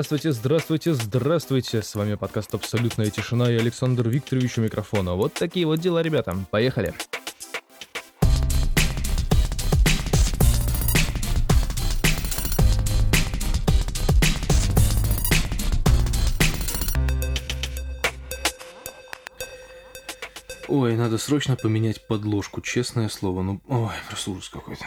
Здравствуйте, 0.00 0.32
здравствуйте, 0.32 0.94
здравствуйте. 0.94 1.82
С 1.82 1.94
вами 1.94 2.14
подкаст 2.14 2.54
«Абсолютная 2.54 3.10
тишина» 3.10 3.52
и 3.52 3.56
Александр 3.56 4.08
Викторович 4.08 4.56
у 4.56 4.62
микрофона. 4.62 5.14
Вот 5.14 5.34
такие 5.34 5.66
вот 5.66 5.78
дела, 5.78 6.00
ребята. 6.00 6.34
Поехали. 6.50 6.94
Ой, 20.66 20.96
надо 20.96 21.18
срочно 21.18 21.56
поменять 21.56 22.06
подложку, 22.06 22.62
честное 22.62 23.10
слово. 23.10 23.42
Ну, 23.42 23.60
ой, 23.68 23.92
просто 24.08 24.30
ужас 24.30 24.48
какой-то. 24.48 24.86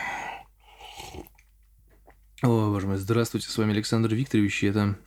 О, 2.43 2.69
боже 2.69 2.87
мой, 2.87 2.97
здравствуйте, 2.97 3.47
с 3.47 3.57
вами 3.57 3.71
Александр 3.71 4.13
Викторович, 4.13 4.63
и 4.63 4.67
это 4.67 4.97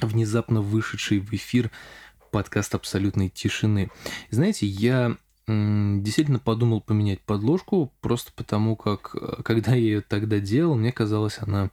внезапно 0.00 0.62
вышедший 0.62 1.20
в 1.20 1.32
эфир 1.32 1.70
подкаст 2.32 2.74
абсолютной 2.74 3.28
тишины. 3.28 3.88
Знаете, 4.30 4.66
я 4.66 5.16
действительно 5.46 6.40
подумал 6.40 6.80
поменять 6.80 7.20
подложку, 7.20 7.94
просто 8.00 8.32
потому 8.34 8.74
как, 8.74 9.14
когда 9.44 9.76
я 9.76 9.80
ее 9.80 10.00
тогда 10.00 10.40
делал, 10.40 10.74
мне 10.74 10.90
казалось, 10.90 11.38
она 11.38 11.70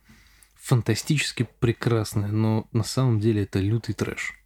фантастически 0.54 1.48
прекрасная, 1.60 2.28
но 2.28 2.68
на 2.72 2.84
самом 2.84 3.20
деле 3.20 3.46
это 3.46 3.60
лютый 3.60 3.94
трэш. 3.94 4.43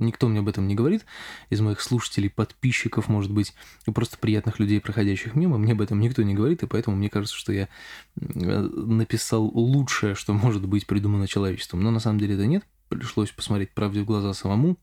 Никто 0.00 0.28
мне 0.28 0.40
об 0.40 0.48
этом 0.48 0.66
не 0.66 0.74
говорит. 0.74 1.04
Из 1.50 1.60
моих 1.60 1.80
слушателей, 1.80 2.30
подписчиков, 2.30 3.08
может 3.08 3.30
быть, 3.30 3.54
и 3.86 3.90
просто 3.90 4.18
приятных 4.18 4.58
людей, 4.58 4.80
проходящих 4.80 5.34
мимо, 5.34 5.58
мне 5.58 5.72
об 5.72 5.82
этом 5.82 6.00
никто 6.00 6.22
не 6.22 6.34
говорит, 6.34 6.62
и 6.62 6.66
поэтому 6.66 6.96
мне 6.96 7.10
кажется, 7.10 7.36
что 7.36 7.52
я 7.52 7.68
написал 8.16 9.44
лучшее, 9.44 10.14
что 10.14 10.32
может 10.32 10.66
быть 10.66 10.86
придумано 10.86 11.28
человечеством. 11.28 11.82
Но 11.82 11.90
на 11.90 12.00
самом 12.00 12.18
деле 12.18 12.34
это 12.34 12.46
нет. 12.46 12.64
Пришлось 12.88 13.30
посмотреть 13.30 13.72
правде 13.72 14.00
в 14.00 14.06
глаза 14.06 14.32
самому. 14.32 14.76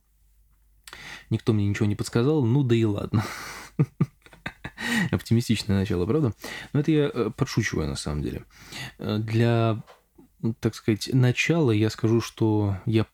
Никто 1.29 1.51
мне 1.51 1.67
ничего 1.67 1.88
не 1.88 1.95
подсказал. 1.95 2.45
Ну 2.45 2.63
да 2.63 2.75
и 2.75 2.85
ладно. 2.85 3.25
Оптимистичное 5.11 5.79
начало, 5.79 6.05
правда? 6.05 6.33
Но 6.71 6.79
это 6.79 6.91
я 6.91 7.11
э, 7.13 7.31
подшучиваю 7.35 7.88
на 7.88 7.95
самом 7.95 8.21
деле. 8.21 8.45
Э, 8.99 9.17
для 9.17 9.83
так 10.59 10.75
сказать, 10.75 11.09
начала 11.13 11.71
я 11.71 11.89
скажу, 11.89 12.21
что 12.21 12.77
я 12.85 13.05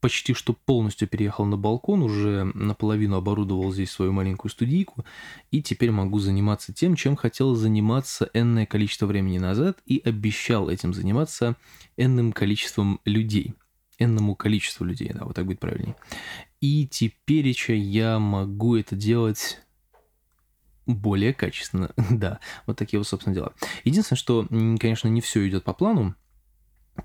почти 0.00 0.34
что 0.34 0.52
полностью 0.52 1.08
переехал 1.08 1.44
на 1.44 1.56
балкон, 1.56 2.02
уже 2.02 2.44
наполовину 2.54 3.16
оборудовал 3.16 3.72
здесь 3.72 3.90
свою 3.90 4.12
маленькую 4.12 4.50
студийку, 4.50 5.04
и 5.50 5.62
теперь 5.62 5.90
могу 5.90 6.18
заниматься 6.18 6.72
тем, 6.72 6.96
чем 6.96 7.16
хотел 7.16 7.54
заниматься 7.54 8.30
энное 8.34 8.66
количество 8.66 9.06
времени 9.06 9.38
назад, 9.38 9.78
и 9.86 10.00
обещал 10.04 10.68
этим 10.68 10.94
заниматься 10.94 11.56
энным 11.96 12.32
количеством 12.32 13.00
людей. 13.04 13.54
Энному 13.98 14.34
количеству 14.34 14.84
людей, 14.84 15.10
да, 15.12 15.24
вот 15.24 15.36
так 15.36 15.44
будет 15.44 15.60
правильнее. 15.60 15.94
И 16.60 16.86
теперь 16.86 17.54
я 17.68 18.18
могу 18.18 18.76
это 18.76 18.96
делать 18.96 19.60
более 20.86 21.34
качественно. 21.34 21.92
да, 22.10 22.40
вот 22.66 22.76
такие 22.76 22.98
вот, 22.98 23.06
собственно, 23.06 23.34
дела. 23.34 23.52
Единственное, 23.84 24.18
что, 24.18 24.46
конечно, 24.48 25.08
не 25.08 25.20
все 25.20 25.46
идет 25.48 25.64
по 25.64 25.72
плану, 25.72 26.14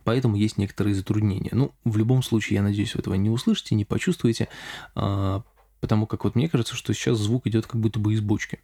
Поэтому 0.03 0.35
есть 0.35 0.57
некоторые 0.57 0.95
затруднения. 0.95 1.50
Ну, 1.53 1.73
в 1.83 1.97
любом 1.97 2.23
случае, 2.23 2.56
я 2.56 2.63
надеюсь, 2.63 2.95
вы 2.95 3.01
этого 3.01 3.16
не 3.16 3.29
услышите, 3.29 3.75
не 3.75 3.85
почувствуете, 3.85 4.50
а, 4.95 5.44
потому 5.79 6.07
как 6.07 6.23
вот 6.23 6.35
мне 6.35 6.50
кажется, 6.50 6.75
что 6.75 6.94
сейчас 6.94 7.17
звук 7.17 7.47
идет 7.47 7.67
как 7.67 7.79
будто 7.79 8.00
бы 8.00 8.13
из 8.13 8.22
бочки. 8.22 8.59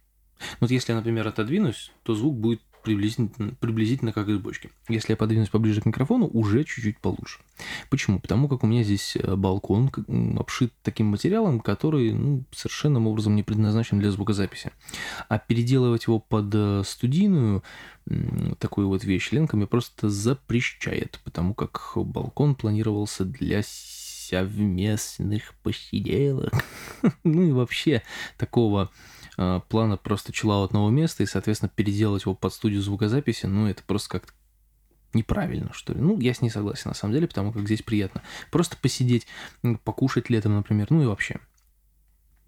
Вот 0.60 0.70
если 0.70 0.92
я, 0.92 0.96
например, 0.98 1.28
отодвинусь, 1.28 1.92
то 2.02 2.14
звук 2.14 2.36
будет 2.36 2.60
приблизительно, 2.82 3.54
приблизительно 3.60 4.12
как 4.12 4.28
из 4.28 4.38
бочки. 4.38 4.70
Если 4.88 5.12
я 5.12 5.16
подвинусь 5.16 5.48
поближе 5.48 5.80
к 5.80 5.86
микрофону, 5.86 6.26
уже 6.26 6.64
чуть-чуть 6.64 6.98
получше. 6.98 7.40
Почему? 7.90 8.20
Потому 8.20 8.48
как 8.48 8.64
у 8.64 8.66
меня 8.66 8.82
здесь 8.82 9.16
э, 9.16 9.36
балкон 9.36 9.90
обшит 10.38 10.72
таким 10.82 11.06
материалом, 11.06 11.60
который 11.60 12.12
ну, 12.12 12.44
совершенным 12.52 13.06
образом 13.06 13.36
не 13.36 13.42
предназначен 13.42 13.98
для 13.98 14.10
звукозаписи. 14.10 14.72
А 15.28 15.38
переделывать 15.38 16.06
его 16.06 16.18
под 16.18 16.54
э, 16.54 16.82
студийную 16.84 17.62
такую 18.58 18.88
вот 18.88 19.04
вещь 19.04 19.30
ленками 19.30 19.64
просто 19.64 20.10
запрещает, 20.10 21.20
потому 21.22 21.54
как 21.54 21.92
балкон 21.94 22.56
планировался 22.56 23.24
для 23.24 23.62
совместных 24.32 25.54
посиделок. 25.62 26.52
ну 27.24 27.42
и 27.42 27.52
вообще 27.52 28.02
такого 28.38 28.90
плана 29.68 29.96
просто 29.96 30.32
чела 30.32 30.64
одного 30.64 30.90
места 30.90 31.22
и, 31.22 31.26
соответственно, 31.26 31.70
переделать 31.74 32.24
его 32.24 32.34
под 32.34 32.52
студию 32.52 32.82
звукозаписи, 32.82 33.46
ну, 33.46 33.66
это 33.66 33.82
просто 33.84 34.10
как-то 34.10 34.32
неправильно, 35.14 35.72
что 35.72 35.92
ли. 35.92 36.00
Ну, 36.00 36.18
я 36.20 36.34
с 36.34 36.40
ней 36.40 36.50
согласен, 36.50 36.90
на 36.90 36.94
самом 36.94 37.14
деле, 37.14 37.26
потому 37.26 37.52
как 37.52 37.66
здесь 37.66 37.82
приятно. 37.82 38.22
Просто 38.50 38.76
посидеть, 38.76 39.26
покушать 39.84 40.30
летом, 40.30 40.54
например, 40.54 40.86
ну 40.90 41.02
и 41.02 41.06
вообще. 41.06 41.40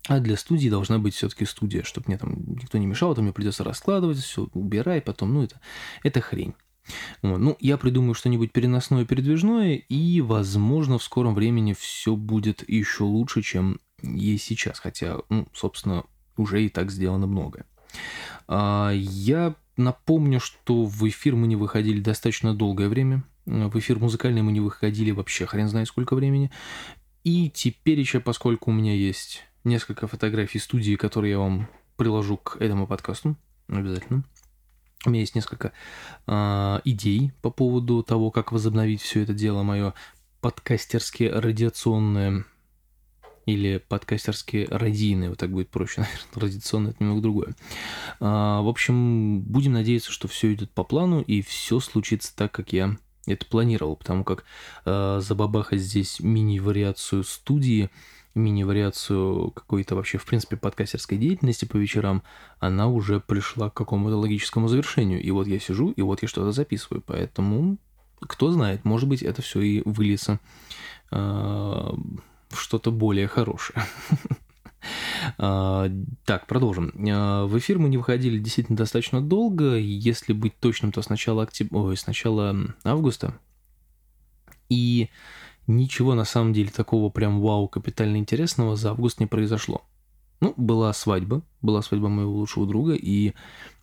А 0.07 0.21
для 0.21 0.37
студии 0.37 0.69
должна 0.69 0.99
быть 0.99 1.15
все-таки 1.15 1.47
студия, 1.47 1.83
чтобы 1.83 2.09
мне 2.09 2.19
там 2.19 2.35
никто 2.47 2.77
не 2.77 2.87
мешал, 2.87 3.13
а 3.13 3.15
то 3.15 3.23
мне 3.23 3.33
придется 3.33 3.65
раскладывать, 3.65 4.19
все, 4.19 4.49
убирай, 4.53 5.01
потом, 5.01 5.33
ну, 5.33 5.43
это, 5.43 5.61
это 6.03 6.21
хрень. 6.21 6.55
Вот. 7.23 7.39
Ну, 7.39 7.57
я 7.61 7.79
придумаю 7.79 8.15
что-нибудь 8.15 8.53
переносное, 8.53 9.07
передвижное, 9.07 9.77
и, 9.77 10.21
возможно, 10.21 10.99
в 10.99 11.03
скором 11.03 11.35
времени 11.35 11.73
все 11.73 12.17
будет 12.17 12.69
еще 12.69 13.05
лучше, 13.05 13.43
чем 13.43 13.81
есть 14.03 14.45
сейчас. 14.45 14.79
Хотя, 14.79 15.19
ну, 15.31 15.49
собственно, 15.55 16.05
уже 16.37 16.65
и 16.65 16.69
так 16.69 16.91
сделано 16.91 17.27
многое. 17.27 17.67
А, 18.49 18.93
я 18.95 19.55
напомню, 19.77 20.41
что 20.41 20.85
в 20.85 21.09
эфир 21.09 21.35
мы 21.35 21.47
не 21.47 21.57
выходили 21.57 22.01
достаточно 22.01 22.55
долгое 22.55 22.89
время. 22.89 23.25
В 23.47 23.79
эфир 23.79 23.99
музыкальный 23.99 24.43
мы 24.43 24.53
не 24.53 24.61
выходили 24.61 25.11
вообще 25.11 25.47
хрен 25.47 25.69
знает 25.69 25.89
сколько 25.89 26.15
времени. 26.15 26.51
И 27.25 27.51
теперь 27.51 27.99
еще, 27.99 28.21
поскольку 28.21 28.71
у 28.71 28.75
меня 28.75 28.95
есть 28.95 29.43
несколько 29.65 30.07
фотографий 30.07 30.59
студии, 30.59 30.97
которые 30.97 31.33
я 31.33 31.39
вам 31.39 31.69
приложу 31.97 32.37
к 32.37 32.57
этому 32.61 32.87
подкасту, 32.87 33.37
обязательно. 33.69 34.25
У 35.07 35.11
меня 35.11 35.21
есть 35.21 35.35
несколько 35.35 35.73
э, 36.27 36.81
идей 36.85 37.33
по 37.43 37.51
поводу 37.51 38.03
того, 38.03 38.31
как 38.31 38.53
возобновить 38.53 39.03
все 39.03 39.23
это 39.23 39.35
дело 39.35 39.63
мое 39.63 39.93
подкастерски 40.41 41.25
радиационное 41.25 42.45
или 43.47 43.83
подкастерски 43.89 44.69
радийное, 44.71 45.31
вот 45.31 45.39
так 45.39 45.51
будет 45.51 45.71
проще, 45.71 46.01
наверное, 46.03 46.49
радиационное 46.49 46.91
это 46.93 47.03
немного 47.03 47.23
другое. 47.23 47.55
А, 48.21 48.63
в 48.63 48.69
общем, 48.69 49.41
будем 49.43 49.73
надеяться, 49.73 50.11
что 50.11 50.29
все 50.29 50.53
идет 50.53 50.71
по 50.71 50.85
плану 50.85 51.21
и 51.21 51.43
все 51.43 51.81
случится 51.81 52.35
так, 52.35 52.53
как 52.53 52.73
я 52.73 52.97
это 53.27 53.47
планировал, 53.47 53.97
потому 53.97 54.23
как 54.25 54.45
э, 54.85 55.21
забабахать 55.23 55.81
здесь 55.81 56.21
мини-вариацию 56.21 57.25
студии 57.25 57.91
мини-вариацию 58.35 59.53
какой-то 59.53 59.95
вообще, 59.95 60.19
в 60.19 60.27
принципе, 60.27 60.57
подкастерской 60.57 61.19
деятельности 61.19 61.67
по 61.67 61.77
вечерам, 61.77 62.25
она 62.59 62.89
уже 62.89 63.21
пришла 63.21 63.71
к 63.71 63.75
какому-то 63.75 64.17
логическому 64.17 64.67
завершению. 64.67 65.23
И 65.23 65.31
вот 65.31 65.47
я 65.47 65.61
сижу, 65.61 65.93
и 65.93 66.03
вот 66.03 66.23
я 66.23 66.27
что-то 66.27 66.51
записываю. 66.51 67.01
Поэтому, 67.07 67.79
кто 68.21 68.51
знает, 68.51 68.85
может 68.85 69.09
быть, 69.09 69.23
это 69.23 69.41
все 69.41 69.61
и 69.61 69.83
выльется 69.85 70.41
в 71.13 71.97
что-то 72.53 72.91
более 72.91 73.27
хорошее. 73.27 73.83
А, 75.39 75.91
так, 76.27 76.47
продолжим. 76.47 76.93
А, 77.11 77.47
в 77.47 77.57
эфир 77.59 77.79
мы 77.79 77.89
не 77.89 77.97
выходили 77.97 78.39
действительно 78.39 78.77
достаточно 78.77 79.23
долго. 79.23 79.77
Если 79.77 80.35
быть 80.35 80.59
точным, 80.61 80.93
то 80.93 81.01
с 81.01 81.09
начала, 81.09 81.45
октяб... 81.45 81.73
Ой, 81.73 81.97
с 81.97 82.07
начала 82.07 82.55
августа. 82.85 83.35
И 84.69 85.09
ничего 85.67 86.15
на 86.15 86.25
самом 86.25 86.53
деле 86.53 86.71
такого 86.71 87.11
прям 87.11 87.41
вау 87.41 87.69
капитально 87.69 88.19
интересного 88.19 88.77
за 88.77 88.91
август 88.91 89.21
не 89.21 89.27
произошло. 89.27 89.83
Ну, 90.41 90.53
была 90.57 90.93
свадьба, 90.93 91.43
была 91.63 91.81
свадьба 91.81 92.09
моего 92.09 92.35
лучшего 92.35 92.67
друга, 92.67 92.95
и 92.95 93.33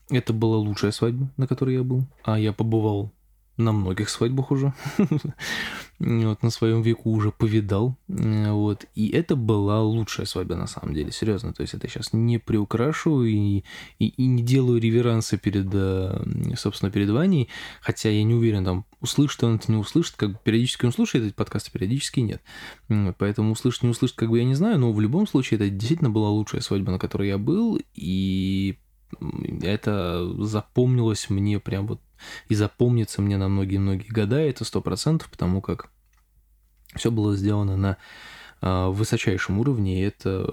это 0.09 0.33
была 0.33 0.57
лучшая 0.57 0.91
свадьба, 0.91 1.31
на 1.37 1.47
которой 1.47 1.75
я 1.75 1.83
был. 1.83 2.05
А 2.23 2.37
я 2.37 2.53
побывал 2.53 3.11
на 3.57 3.71
многих 3.71 4.09
свадьбах 4.09 4.51
уже, 4.51 4.73
вот, 5.99 6.43
на 6.43 6.49
своем 6.49 6.81
веку 6.81 7.11
уже 7.11 7.31
повидал, 7.31 7.95
вот, 8.07 8.85
и 8.95 9.09
это 9.09 9.35
была 9.35 9.81
лучшая 9.81 10.25
свадьба 10.25 10.55
на 10.55 10.67
самом 10.67 10.93
деле, 10.93 11.11
серьезно, 11.11 11.53
то 11.53 11.61
есть 11.61 11.73
это 11.73 11.87
сейчас 11.87 12.13
не 12.13 12.37
приукрашу 12.37 13.23
и, 13.23 13.63
и, 13.99 14.07
и 14.07 14.25
не 14.25 14.41
делаю 14.41 14.79
реверансы 14.79 15.37
перед, 15.37 15.67
э, 15.73 16.55
собственно, 16.55 16.91
перед 16.91 17.09
Ваней, 17.09 17.49
хотя 17.81 18.09
я 18.09 18.23
не 18.23 18.33
уверен, 18.33 18.65
там, 18.65 18.85
услышит 18.99 19.43
он 19.43 19.55
это, 19.55 19.71
не 19.71 19.77
услышит, 19.77 20.15
как 20.15 20.31
бы 20.31 20.39
периодически 20.43 20.85
он 20.85 20.93
слушает 20.93 21.25
эти 21.25 21.33
подкасты, 21.33 21.71
периодически 21.71 22.21
нет, 22.21 22.41
поэтому 23.17 23.51
услышит, 23.51 23.83
не 23.83 23.89
услышит, 23.89 24.15
как 24.15 24.29
бы 24.29 24.39
я 24.39 24.45
не 24.45 24.55
знаю, 24.55 24.79
но 24.79 24.91
в 24.91 24.99
любом 24.99 25.27
случае 25.27 25.57
это 25.57 25.69
действительно 25.69 26.09
была 26.09 26.29
лучшая 26.29 26.61
свадьба, 26.61 26.91
на 26.91 26.99
которой 26.99 27.27
я 27.27 27.37
был, 27.37 27.79
и 27.93 28.77
это 29.61 30.25
запомнилось 30.43 31.29
мне 31.29 31.59
прям 31.59 31.87
вот 31.87 32.01
и 32.49 32.55
запомнится 32.55 33.21
мне 33.21 33.37
на 33.37 33.47
многие-многие 33.47 34.09
года, 34.09 34.37
это 34.37 34.63
сто 34.63 34.81
процентов, 34.81 35.29
потому 35.29 35.61
как 35.61 35.89
все 36.95 37.11
было 37.11 37.35
сделано 37.35 37.77
на 37.77 37.97
э, 38.61 38.87
высочайшем 38.87 39.59
уровне, 39.59 40.01
и 40.01 40.05
это, 40.05 40.47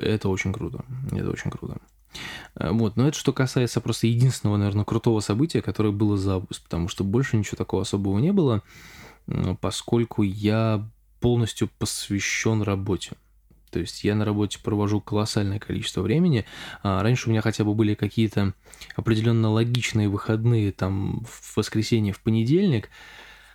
это 0.00 0.28
очень 0.28 0.52
круто, 0.52 0.84
это 1.10 1.30
очень 1.30 1.50
круто. 1.50 1.78
А, 2.54 2.72
вот, 2.72 2.96
но 2.96 3.08
это 3.08 3.18
что 3.18 3.32
касается 3.32 3.80
просто 3.80 4.06
единственного, 4.06 4.56
наверное, 4.56 4.84
крутого 4.84 5.20
события, 5.20 5.62
которое 5.62 5.90
было 5.90 6.16
за 6.16 6.36
август, 6.36 6.62
потому 6.62 6.88
что 6.88 7.04
больше 7.04 7.36
ничего 7.36 7.56
такого 7.56 7.82
особого 7.82 8.18
не 8.18 8.32
было. 8.32 8.62
поскольку 9.60 10.22
я 10.22 10.86
полностью 11.20 11.70
посвящен 11.78 12.60
работе. 12.60 13.16
То 13.74 13.80
есть 13.80 14.04
я 14.04 14.14
на 14.14 14.24
работе 14.24 14.60
провожу 14.62 15.00
колоссальное 15.00 15.58
количество 15.58 16.00
времени. 16.00 16.44
А 16.84 17.02
раньше 17.02 17.26
у 17.26 17.32
меня 17.32 17.40
хотя 17.40 17.64
бы 17.64 17.74
были 17.74 17.94
какие-то 17.94 18.54
определенно 18.94 19.50
логичные 19.50 20.08
выходные 20.08 20.70
там 20.70 21.24
в 21.28 21.56
воскресенье, 21.56 22.12
в 22.12 22.20
понедельник, 22.20 22.88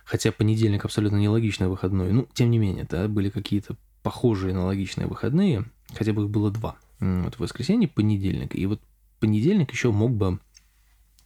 хотя 0.04 0.30
понедельник 0.30 0.84
абсолютно 0.84 1.16
нелогичный 1.16 1.68
выходной. 1.68 2.12
Ну, 2.12 2.28
тем 2.34 2.50
не 2.50 2.58
менее, 2.58 2.86
да, 2.86 3.08
были 3.08 3.30
какие-то 3.30 3.76
похожие 4.02 4.52
на 4.52 4.66
логичные 4.66 5.06
выходные, 5.06 5.64
хотя 5.94 6.12
бы 6.12 6.24
их 6.24 6.28
было 6.28 6.50
два. 6.50 6.76
Вот 6.98 7.38
воскресенье, 7.38 7.88
понедельник. 7.88 8.54
И 8.54 8.66
вот 8.66 8.82
понедельник 9.20 9.72
еще 9.72 9.90
мог 9.90 10.12
бы 10.12 10.38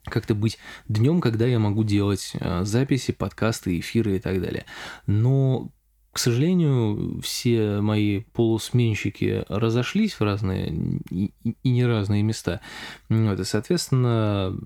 как-то 0.05 0.37
быть 0.37 0.57
днем, 0.87 1.21
когда 1.21 1.47
я 1.47 1.59
могу 1.59 1.83
делать 1.83 2.35
а, 2.39 2.63
записи, 2.63 3.11
подкасты, 3.11 3.77
эфиры 3.81 4.15
и 4.15 4.21
так 4.21 4.41
далее. 4.41 4.67
Но 5.09 5.73
к 6.15 6.19
сожалению, 6.21 7.21
все 7.23 7.81
мои 7.81 8.21
полусменщики 8.21 9.45
разошлись 9.49 10.15
в 10.15 10.21
разные 10.21 11.01
и, 11.11 11.33
и 11.43 11.69
не 11.69 11.85
разные 11.85 12.23
места. 12.23 12.61
Вот, 13.09 13.41
и, 13.41 13.45
соответственно, 13.45 14.57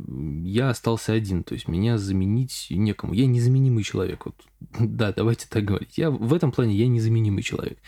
я 0.44 0.68
остался 0.68 1.14
один. 1.14 1.44
То 1.44 1.54
есть 1.54 1.66
меня 1.66 1.96
заменить 1.96 2.66
некому. 2.68 3.14
Я 3.14 3.24
незаменимый 3.26 3.82
человек. 3.82 4.26
Вот. 4.26 4.34
Да, 4.78 5.14
давайте 5.14 5.46
так 5.48 5.64
говорить. 5.64 5.96
Я 5.96 6.10
в 6.10 6.34
этом 6.34 6.52
плане 6.52 6.74
я 6.74 6.86
незаменимый 6.86 7.42
человек. 7.42 7.78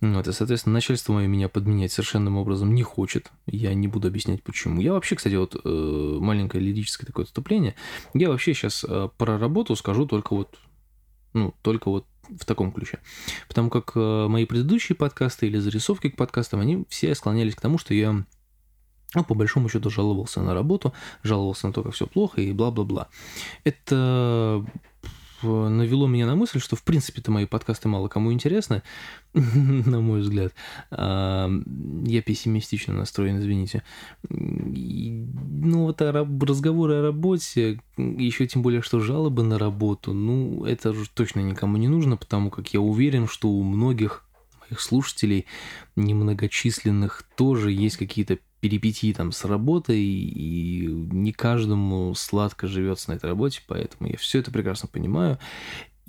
Вот, 0.00 0.28
и, 0.28 0.32
соответственно, 0.32 0.74
начальство 0.74 1.12
мое 1.12 1.26
меня 1.26 1.48
подменять 1.48 1.90
совершенным 1.90 2.36
образом 2.36 2.72
не 2.74 2.84
хочет. 2.84 3.32
Я 3.46 3.74
не 3.74 3.88
буду 3.88 4.06
объяснять, 4.06 4.44
почему. 4.44 4.80
Я 4.80 4.92
вообще, 4.92 5.16
кстати, 5.16 5.34
вот 5.34 5.56
э, 5.64 6.18
маленькое 6.20 6.62
лирическое 6.62 7.08
такое 7.08 7.24
отступление. 7.24 7.74
Я 8.14 8.28
вообще 8.28 8.54
сейчас 8.54 8.84
э, 8.88 9.08
про 9.18 9.36
работу 9.36 9.74
скажу 9.74 10.06
только 10.06 10.36
вот 10.36 10.56
ну, 11.32 11.54
только 11.62 11.90
вот 11.90 12.06
в 12.38 12.44
таком 12.44 12.72
ключе. 12.72 12.98
Потому 13.48 13.70
как 13.70 13.92
э, 13.94 14.26
мои 14.28 14.44
предыдущие 14.44 14.96
подкасты 14.96 15.46
или 15.46 15.58
зарисовки 15.58 16.10
к 16.10 16.16
подкастам, 16.16 16.60
они 16.60 16.84
все 16.88 17.14
склонялись 17.14 17.54
к 17.54 17.60
тому, 17.60 17.78
что 17.78 17.94
я 17.94 18.24
ну, 19.14 19.24
по 19.24 19.34
большому 19.34 19.68
счету 19.68 19.90
жаловался 19.90 20.40
на 20.40 20.54
работу, 20.54 20.92
жаловался 21.22 21.66
на 21.66 21.72
то, 21.72 21.82
как 21.82 21.94
все 21.94 22.06
плохо 22.06 22.40
и 22.40 22.52
бла-бла-бла. 22.52 23.08
Это 23.64 24.64
навело 25.42 26.06
меня 26.06 26.26
на 26.26 26.36
мысль, 26.36 26.60
что 26.60 26.76
в 26.76 26.82
принципе-то 26.82 27.30
мои 27.30 27.46
подкасты 27.46 27.88
мало 27.88 28.08
кому 28.08 28.32
интересны, 28.32 28.82
на 29.34 30.00
мой 30.00 30.20
взгляд. 30.20 30.52
Я 30.90 32.22
пессимистично 32.24 32.94
настроен, 32.94 33.38
извините. 33.38 33.82
Ну, 34.28 35.84
вот 35.84 36.00
разговоры 36.00 36.94
о 36.96 37.02
работе, 37.02 37.80
еще 37.96 38.46
тем 38.46 38.62
более, 38.62 38.82
что 38.82 39.00
жалобы 39.00 39.42
на 39.42 39.58
работу, 39.58 40.12
ну, 40.12 40.64
это 40.64 40.92
же 40.92 41.08
точно 41.08 41.40
никому 41.40 41.76
не 41.76 41.88
нужно, 41.88 42.16
потому 42.16 42.50
как 42.50 42.72
я 42.74 42.80
уверен, 42.80 43.26
что 43.26 43.48
у 43.48 43.62
многих 43.62 44.24
моих 44.60 44.80
слушателей, 44.80 45.46
немногочисленных, 45.96 47.24
тоже 47.36 47.72
есть 47.72 47.96
какие-то 47.96 48.38
перипетии 48.60 49.12
там 49.12 49.32
с 49.32 49.44
работой, 49.44 50.00
и 50.00 50.86
не 50.86 51.32
каждому 51.32 52.14
сладко 52.14 52.66
живется 52.66 53.10
на 53.10 53.14
этой 53.14 53.26
работе, 53.26 53.62
поэтому 53.66 54.10
я 54.10 54.16
все 54.16 54.38
это 54.38 54.50
прекрасно 54.50 54.88
понимаю 54.88 55.38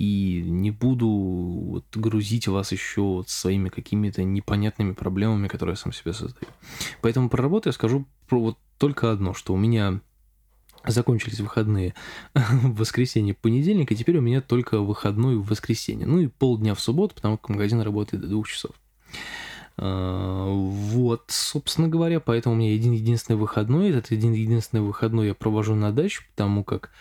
и 0.02 0.42
не 0.48 0.72
буду 0.72 1.08
вот 1.08 1.86
грузить 1.96 2.48
вас 2.48 2.72
еще 2.72 3.02
вот 3.02 3.30
своими 3.30 3.70
какими-то 3.70 4.24
непонятными 4.24 4.94
проблемами, 4.94 5.48
которые 5.48 5.74
я 5.74 5.78
сам 5.78 5.94
себе 5.94 6.14
создаю. 6.14 6.52
Поэтому 7.02 7.30
про 7.30 7.44
работу 7.44 7.70
я 7.70 7.74
скажу 7.74 8.08
про 8.28 8.42
вот 8.42 8.58
только 8.80 9.12
одно, 9.12 9.36
что 9.36 9.54
у 9.54 9.58
меня 9.58 10.02
закончились 10.88 11.40
выходные 11.40 11.94
в 12.34 12.78
воскресенье, 12.78 13.36
понедельник, 13.36 13.92
и 13.92 13.96
теперь 13.96 14.18
у 14.18 14.22
меня 14.22 14.42
только 14.42 14.80
выходной 14.80 15.36
в 15.36 15.46
воскресенье. 15.46 16.08
Ну 16.08 16.20
и 16.20 16.28
полдня 16.28 16.74
в 16.74 16.82
субботу, 16.82 17.14
потому 17.14 17.38
как 17.38 17.50
магазин 17.50 17.82
работает 17.82 18.24
до 18.24 18.30
двух 18.30 18.48
часов. 18.48 18.72
А, 19.78 20.48
вот, 20.48 21.26
собственно 21.28 21.88
говоря, 21.88 22.20
поэтому 22.20 22.56
у 22.56 22.58
меня 22.58 22.74
один 22.74 22.94
единственный 22.94 23.38
выходной. 23.38 23.90
Этот 23.90 24.12
один 24.12 24.34
единственный 24.34 24.82
выходной 24.82 25.28
я 25.28 25.36
провожу 25.36 25.76
на 25.76 25.92
даче, 25.92 26.24
потому 26.32 26.64
как 26.64 26.92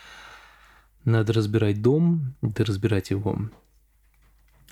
надо 1.04 1.32
разбирать 1.32 1.82
дом, 1.82 2.34
да 2.42 2.64
разбирать 2.64 3.10
его 3.10 3.38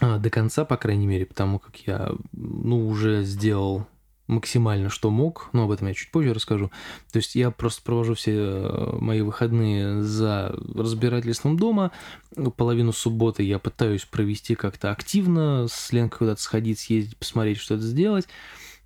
а, 0.00 0.18
до 0.18 0.30
конца, 0.30 0.64
по 0.64 0.76
крайней 0.76 1.06
мере, 1.06 1.26
потому 1.26 1.58
как 1.58 1.76
я, 1.86 2.12
ну, 2.32 2.88
уже 2.88 3.24
сделал 3.24 3.86
максимально, 4.28 4.90
что 4.90 5.10
мог, 5.10 5.48
но 5.52 5.64
об 5.64 5.70
этом 5.70 5.88
я 5.88 5.94
чуть 5.94 6.10
позже 6.10 6.34
расскажу. 6.34 6.70
То 7.10 7.16
есть 7.16 7.34
я 7.34 7.50
просто 7.50 7.82
провожу 7.82 8.14
все 8.14 8.32
э, 8.32 8.96
мои 9.00 9.22
выходные 9.22 10.02
за 10.02 10.54
разбирательством 10.74 11.56
дома. 11.58 11.90
Половину 12.56 12.92
субботы 12.92 13.42
я 13.42 13.58
пытаюсь 13.58 14.04
провести 14.04 14.54
как-то 14.54 14.92
активно, 14.92 15.66
с 15.68 15.92
Ленкой 15.92 16.18
куда-то 16.18 16.42
сходить, 16.42 16.78
съездить, 16.78 17.16
посмотреть, 17.16 17.58
что-то 17.58 17.82
сделать. 17.82 18.28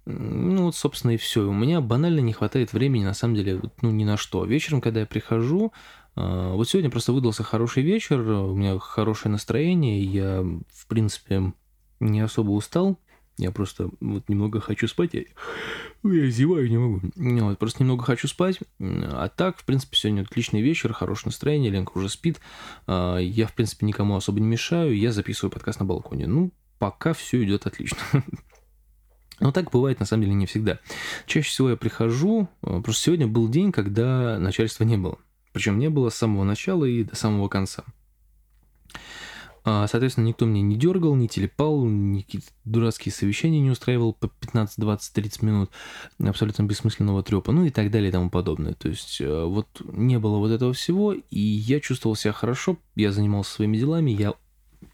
Ну 0.06 0.64
вот, 0.64 0.76
собственно, 0.76 1.12
и 1.12 1.16
все. 1.16 1.42
У 1.42 1.52
меня 1.52 1.80
банально 1.80 2.20
не 2.20 2.32
хватает 2.32 2.72
времени, 2.72 3.04
на 3.04 3.14
самом 3.14 3.34
деле, 3.34 3.60
ну, 3.82 3.90
ни 3.90 4.04
на 4.04 4.16
что. 4.16 4.44
Вечером, 4.44 4.80
когда 4.80 5.00
я 5.00 5.06
прихожу, 5.06 5.72
э, 6.16 6.52
вот 6.54 6.68
сегодня 6.68 6.90
просто 6.90 7.12
выдался 7.12 7.42
хороший 7.42 7.82
вечер, 7.82 8.20
у 8.20 8.54
меня 8.54 8.78
хорошее 8.78 9.32
настроение, 9.32 10.02
я, 10.04 10.42
в 10.42 10.86
принципе, 10.86 11.52
не 11.98 12.20
особо 12.20 12.50
устал, 12.50 12.98
я 13.38 13.50
просто 13.50 13.90
вот 14.00 14.28
немного 14.28 14.60
хочу 14.60 14.86
спать. 14.86 15.14
Я, 15.14 15.22
я 16.04 16.30
зеваю, 16.30 16.68
не 16.68 16.78
могу. 16.78 17.00
Вот, 17.16 17.58
просто 17.58 17.82
немного 17.82 18.04
хочу 18.04 18.28
спать. 18.28 18.60
А 18.80 19.28
так, 19.28 19.58
в 19.58 19.64
принципе, 19.64 19.96
сегодня 19.96 20.22
отличный 20.22 20.60
вечер, 20.60 20.92
хорошее 20.92 21.30
настроение. 21.30 21.70
Ленка 21.70 21.96
уже 21.96 22.08
спит. 22.08 22.40
А, 22.86 23.16
я, 23.18 23.46
в 23.46 23.54
принципе, 23.54 23.86
никому 23.86 24.16
особо 24.16 24.40
не 24.40 24.46
мешаю. 24.46 24.96
Я 24.96 25.12
записываю 25.12 25.50
подкаст 25.50 25.80
на 25.80 25.86
балконе. 25.86 26.26
Ну, 26.26 26.52
пока 26.78 27.14
все 27.14 27.42
идет 27.42 27.66
отлично. 27.66 27.98
Но 29.40 29.50
так 29.50 29.70
бывает 29.70 29.98
на 29.98 30.06
самом 30.06 30.24
деле 30.24 30.34
не 30.34 30.46
всегда. 30.46 30.78
Чаще 31.26 31.48
всего 31.48 31.70
я 31.70 31.76
прихожу, 31.76 32.48
а, 32.62 32.80
просто 32.80 33.02
сегодня 33.04 33.26
был 33.26 33.48
день, 33.48 33.72
когда 33.72 34.38
начальства 34.38 34.84
не 34.84 34.96
было. 34.96 35.18
Причем 35.52 35.78
не 35.78 35.90
было 35.90 36.10
с 36.10 36.14
самого 36.14 36.44
начала 36.44 36.84
и 36.84 37.02
до 37.02 37.16
самого 37.16 37.48
конца. 37.48 37.84
А, 39.64 39.86
соответственно, 39.86 40.26
никто 40.26 40.44
меня 40.44 40.62
не 40.62 40.76
дергал, 40.76 41.14
не 41.14 41.28
телепал, 41.28 41.84
никакие 41.84 42.42
дурацкие 42.64 43.12
совещания 43.12 43.60
не 43.60 43.70
устраивал 43.70 44.12
по 44.12 44.28
15, 44.28 44.78
20, 44.78 45.12
30 45.12 45.42
минут 45.42 45.70
абсолютно 46.20 46.64
бессмысленного 46.64 47.22
трепа, 47.22 47.52
ну 47.52 47.64
и 47.64 47.70
так 47.70 47.90
далее 47.90 48.08
и 48.08 48.12
тому 48.12 48.28
подобное. 48.28 48.74
То 48.74 48.88
есть 48.88 49.20
э, 49.20 49.44
вот 49.44 49.68
не 49.92 50.18
было 50.18 50.38
вот 50.38 50.50
этого 50.50 50.72
всего, 50.72 51.12
и 51.12 51.38
я 51.38 51.80
чувствовал 51.80 52.16
себя 52.16 52.32
хорошо, 52.32 52.76
я 52.96 53.12
занимался 53.12 53.52
своими 53.52 53.76
делами, 53.76 54.10
я 54.10 54.34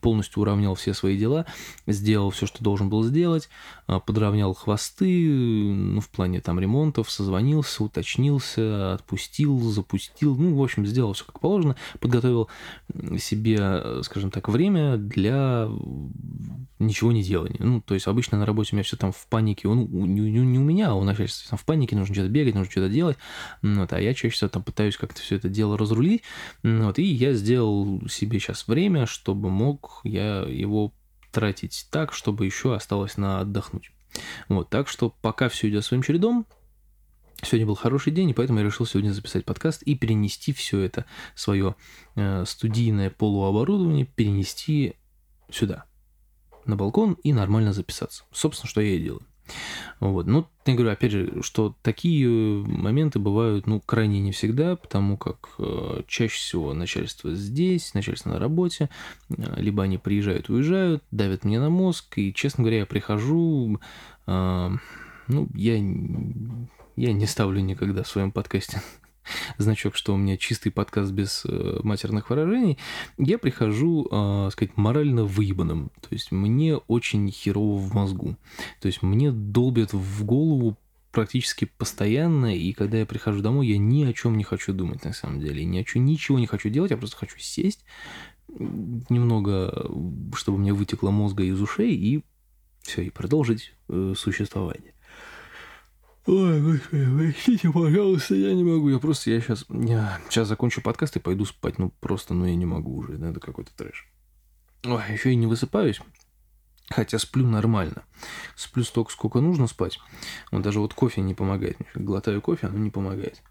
полностью 0.00 0.42
уравнял 0.42 0.75
все 0.75 0.95
свои 0.95 1.18
дела, 1.18 1.47
сделал 1.87 2.30
все, 2.30 2.47
что 2.47 2.62
должен 2.62 2.88
был 2.88 3.02
сделать, 3.04 3.49
а, 3.87 4.00
подровнял 4.00 4.54
хвосты, 4.54 5.28
ну, 5.30 6.00
в 6.00 6.09
плане 6.09 6.40
там 6.40 6.61
ремонтов, 6.61 7.11
созвонился, 7.11 7.85
уточнился, 7.85 8.95
отпустил, 8.95 9.59
запустил, 9.71 10.37
ну, 10.37 10.54
в 10.54 10.62
общем, 10.62 10.87
сделал 10.87 11.12
все 11.12 11.25
как 11.25 11.40
положено, 11.40 11.76
подготовил 12.00 12.49
себе, 13.18 14.02
скажем 14.02 14.30
так, 14.30 14.49
время 14.49 14.97
для 14.97 15.68
ничего 16.78 17.12
не 17.12 17.23
делания. 17.23 17.59
Ну, 17.59 17.80
то 17.80 17.95
есть 17.95 18.07
обычно 18.07 18.38
на 18.38 18.47
работе 18.47 18.71
у 18.73 18.76
меня 18.76 18.85
все 18.85 18.97
там 18.97 19.12
в 19.12 19.26
панике, 19.26 19.68
ну, 19.68 19.87
не, 19.87 20.30
не, 20.30 20.59
у 20.59 20.62
меня, 20.62 20.90
а 20.90 20.95
у 20.95 21.04
начальства 21.04 21.50
там 21.50 21.59
в 21.59 21.64
панике, 21.64 21.97
нужно 21.97 22.14
что-то 22.14 22.30
бегать, 22.30 22.54
нужно 22.54 22.71
что-то 22.71 22.88
делать, 22.88 23.16
вот, 23.62 23.92
а 23.92 24.00
я 24.00 24.14
чаще 24.14 24.35
всего 24.35 24.49
там 24.49 24.62
пытаюсь 24.62 24.97
как-то 24.97 25.21
все 25.21 25.37
это 25.37 25.49
дело 25.49 25.76
разрулить, 25.76 26.23
вот, 26.62 26.99
и 26.99 27.02
я 27.02 27.33
сделал 27.33 28.02
себе 28.09 28.38
сейчас 28.38 28.68
время, 28.68 29.07
чтобы 29.07 29.50
мог 29.50 29.77
я 30.04 30.40
его 30.42 30.92
тратить 31.32 31.87
так, 31.90 32.12
чтобы 32.12 32.47
еще 32.47 32.75
осталось 32.75 33.16
на 33.16 33.40
отдохнуть. 33.40 33.92
Вот, 34.49 34.70
так 34.70 34.88
что 34.88 35.14
пока 35.23 35.49
все 35.49 35.68
идет 35.68 35.85
своим 35.85 36.02
чередом, 36.02 36.47
Сегодня 37.40 37.66
был 37.66 37.76
хороший 37.76 38.12
день, 38.12 38.30
и 38.30 38.35
поэтому 38.35 38.58
я 38.58 38.64
решил 38.64 38.85
сегодня 38.85 39.12
записать 39.12 39.44
подкаст 39.44 39.82
и 39.85 39.94
перенести 39.94 40.52
все 40.52 40.80
это 40.80 41.04
свое 41.37 41.76
э, 42.16 42.44
студийное 42.44 43.11
полуоборудование, 43.11 44.06
перенести 44.06 44.97
сюда, 45.49 45.85
на 46.64 46.75
балкон 46.75 47.12
и 47.23 47.32
нормально 47.32 47.73
записаться. 47.73 48.25
Собственно, 48.32 48.68
что 48.68 48.80
я 48.80 48.97
и 48.97 48.99
делаю. 48.99 49.27
Вот. 50.00 50.26
Ну, 50.26 50.47
я 50.67 50.75
говорю, 50.75 50.93
опять 50.93 51.12
же, 51.12 51.43
что 51.43 51.75
такие 51.83 52.28
моменты 52.28 53.19
бывают, 53.19 53.67
ну, 53.67 53.81
крайне 53.81 54.21
не 54.21 54.33
всегда, 54.33 54.76
потому 54.76 55.17
как 55.17 55.50
э, 55.59 56.02
чаще 56.07 56.37
всего 56.37 56.75
начальство 56.75 57.35
здесь, 57.35 57.95
начальство 57.95 58.31
на 58.31 58.38
работе, 58.38 58.90
э, 59.31 59.35
либо 59.57 59.83
они 59.83 59.99
приезжают, 59.99 60.49
уезжают, 60.49 61.02
давят 61.11 61.45
мне 61.45 61.59
на 61.59 61.71
мозг, 61.71 62.19
и, 62.19 62.33
честно 62.33 62.62
говоря, 62.62 62.78
я 62.78 62.87
прихожу, 62.87 63.81
э, 64.26 64.71
ну, 65.26 65.49
я, 65.55 65.75
я 65.75 67.12
не 67.12 67.26
ставлю 67.26 67.61
никогда 67.61 68.02
в 68.02 68.09
своем 68.09 68.31
подкасте 68.31 68.81
значок, 69.58 69.94
что 69.97 70.14
у 70.14 70.16
меня 70.16 70.37
чистый 70.37 70.70
подкаст 70.70 71.12
без 71.12 71.44
э, 71.44 71.80
матерных 71.82 72.30
выражений, 72.30 72.78
я 73.16 73.38
прихожу, 73.38 74.08
э, 74.11 74.50
сказать, 74.52 74.76
морально 74.76 75.25
выебанным. 75.25 75.90
То 76.00 76.08
есть 76.11 76.32
мне 76.32 76.76
очень 76.76 77.30
херово 77.30 77.78
в 77.78 77.94
мозгу. 77.94 78.37
То 78.80 78.87
есть 78.87 79.02
мне 79.02 79.30
долбят 79.30 79.92
в 79.92 80.25
голову 80.25 80.76
практически 81.12 81.64
постоянно, 81.64 82.56
и 82.56 82.73
когда 82.73 82.99
я 82.99 83.06
прихожу 83.06 83.40
домой, 83.40 83.66
я 83.66 83.78
ни 83.78 84.04
о 84.04 84.12
чем 84.12 84.37
не 84.37 84.44
хочу 84.44 84.73
думать 84.73 85.04
на 85.04 85.12
самом 85.12 85.40
деле, 85.40 85.64
ни 85.64 85.78
о 85.78 85.85
чем, 85.85 86.04
ничего 86.04 86.38
не 86.38 86.47
хочу 86.47 86.68
делать, 86.68 86.90
я 86.90 86.97
просто 86.97 87.16
хочу 87.16 87.38
сесть, 87.38 87.85
немного, 88.49 89.90
чтобы 90.35 90.58
мне 90.58 90.73
вытекло 90.73 91.11
мозга 91.11 91.44
из 91.44 91.61
ушей, 91.61 91.94
и 91.94 92.23
все, 92.82 93.02
и 93.02 93.11
продолжить 93.11 93.75
э, 93.88 94.14
существование. 94.16 94.94
Ой, 96.28 96.61
господи, 96.61 97.06
простите, 97.16 97.73
пожалуйста, 97.73 98.35
я 98.35 98.52
не 98.52 98.62
могу. 98.62 98.90
Я 98.90 98.99
просто, 98.99 99.30
я 99.30 99.40
сейчас, 99.40 99.64
я 99.70 100.20
сейчас 100.28 100.47
закончу 100.47 100.82
подкаст 100.82 101.16
и 101.16 101.20
пойду 101.20 101.47
спать. 101.47 101.78
Ну, 101.78 101.90
просто, 102.00 102.35
ну, 102.35 102.44
я 102.44 102.54
не 102.54 102.66
могу 102.66 102.97
уже. 102.97 103.12
Ну, 103.12 103.30
это 103.30 103.40
какой-то 103.40 103.75
трэш. 103.75 104.06
Ой, 104.85 105.02
еще 105.11 105.32
и 105.32 105.37
не 105.37 105.47
высыпаюсь. 105.47 106.02
Хотя 106.90 107.18
сплю 107.18 107.47
нормально. 107.47 108.02
Сплю 108.56 108.85
столько, 108.85 109.11
сколько 109.11 109.40
нужно 109.40 109.68
спать. 109.68 110.00
Вот 110.52 110.61
даже 110.61 110.80
вот 110.80 110.92
кофе 110.92 111.23
не 111.23 111.32
помогает. 111.32 111.78
Глотаю 111.94 112.42
кофе, 112.42 112.66
оно 112.66 112.76
не 112.76 112.90
помогает. 112.90 113.42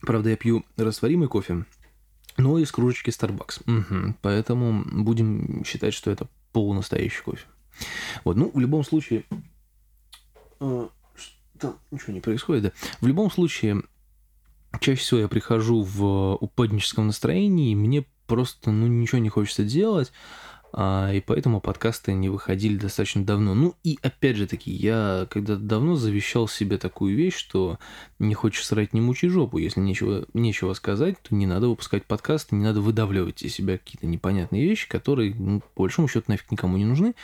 Правда, 0.00 0.30
я 0.30 0.36
пью 0.36 0.64
растворимый 0.78 1.28
кофе, 1.28 1.66
но 2.38 2.58
из 2.58 2.72
кружечки 2.72 3.10
Starbucks. 3.10 3.60
Угу. 3.66 4.14
Поэтому 4.22 4.82
будем 4.86 5.62
считать, 5.66 5.92
что 5.92 6.10
это 6.10 6.26
полунастоящий 6.52 7.22
кофе. 7.22 7.44
Вот, 8.24 8.38
ну, 8.38 8.50
в 8.50 8.58
любом 8.58 8.82
случае... 8.82 9.24
Э, 10.60 10.88
там 11.58 11.78
ничего 11.90 12.12
не 12.12 12.20
происходит, 12.20 12.62
да. 12.62 12.72
В 13.00 13.06
любом 13.06 13.30
случае, 13.30 13.82
чаще 14.80 15.00
всего 15.00 15.20
я 15.20 15.28
прихожу 15.28 15.82
в 15.82 16.36
упадническом 16.36 17.06
настроении, 17.06 17.72
и 17.72 17.76
мне 17.76 18.06
просто, 18.26 18.70
ну, 18.70 18.86
ничего 18.86 19.18
не 19.18 19.28
хочется 19.28 19.64
делать, 19.64 20.12
и 20.76 21.22
поэтому 21.24 21.60
подкасты 21.60 22.12
не 22.12 22.28
выходили 22.28 22.76
достаточно 22.76 23.24
давно. 23.24 23.54
Ну 23.54 23.74
и 23.84 23.98
опять 24.02 24.36
же 24.36 24.46
таки, 24.46 24.70
я 24.70 25.26
когда-то 25.30 25.60
давно 25.60 25.96
завещал 25.96 26.46
себе 26.46 26.78
такую 26.78 27.16
вещь, 27.16 27.36
что 27.36 27.78
не 28.18 28.34
хочешь 28.34 28.66
срать, 28.66 28.92
не 28.92 29.00
мучи 29.00 29.28
жопу. 29.28 29.58
Если 29.58 29.80
нечего, 29.80 30.26
нечего 30.34 30.74
сказать, 30.74 31.16
то 31.22 31.34
не 31.34 31.46
надо 31.46 31.68
выпускать 31.68 32.04
подкасты, 32.04 32.54
не 32.54 32.64
надо 32.64 32.80
выдавливать 32.80 33.42
из 33.42 33.54
себя 33.54 33.78
какие-то 33.78 34.06
непонятные 34.06 34.64
вещи, 34.64 34.88
которые, 34.88 35.34
ну, 35.34 35.60
по 35.74 35.82
большому 35.82 36.08
счету, 36.08 36.26
нафиг 36.28 36.50
никому 36.50 36.76
не 36.76 36.84
нужны. 36.84 37.14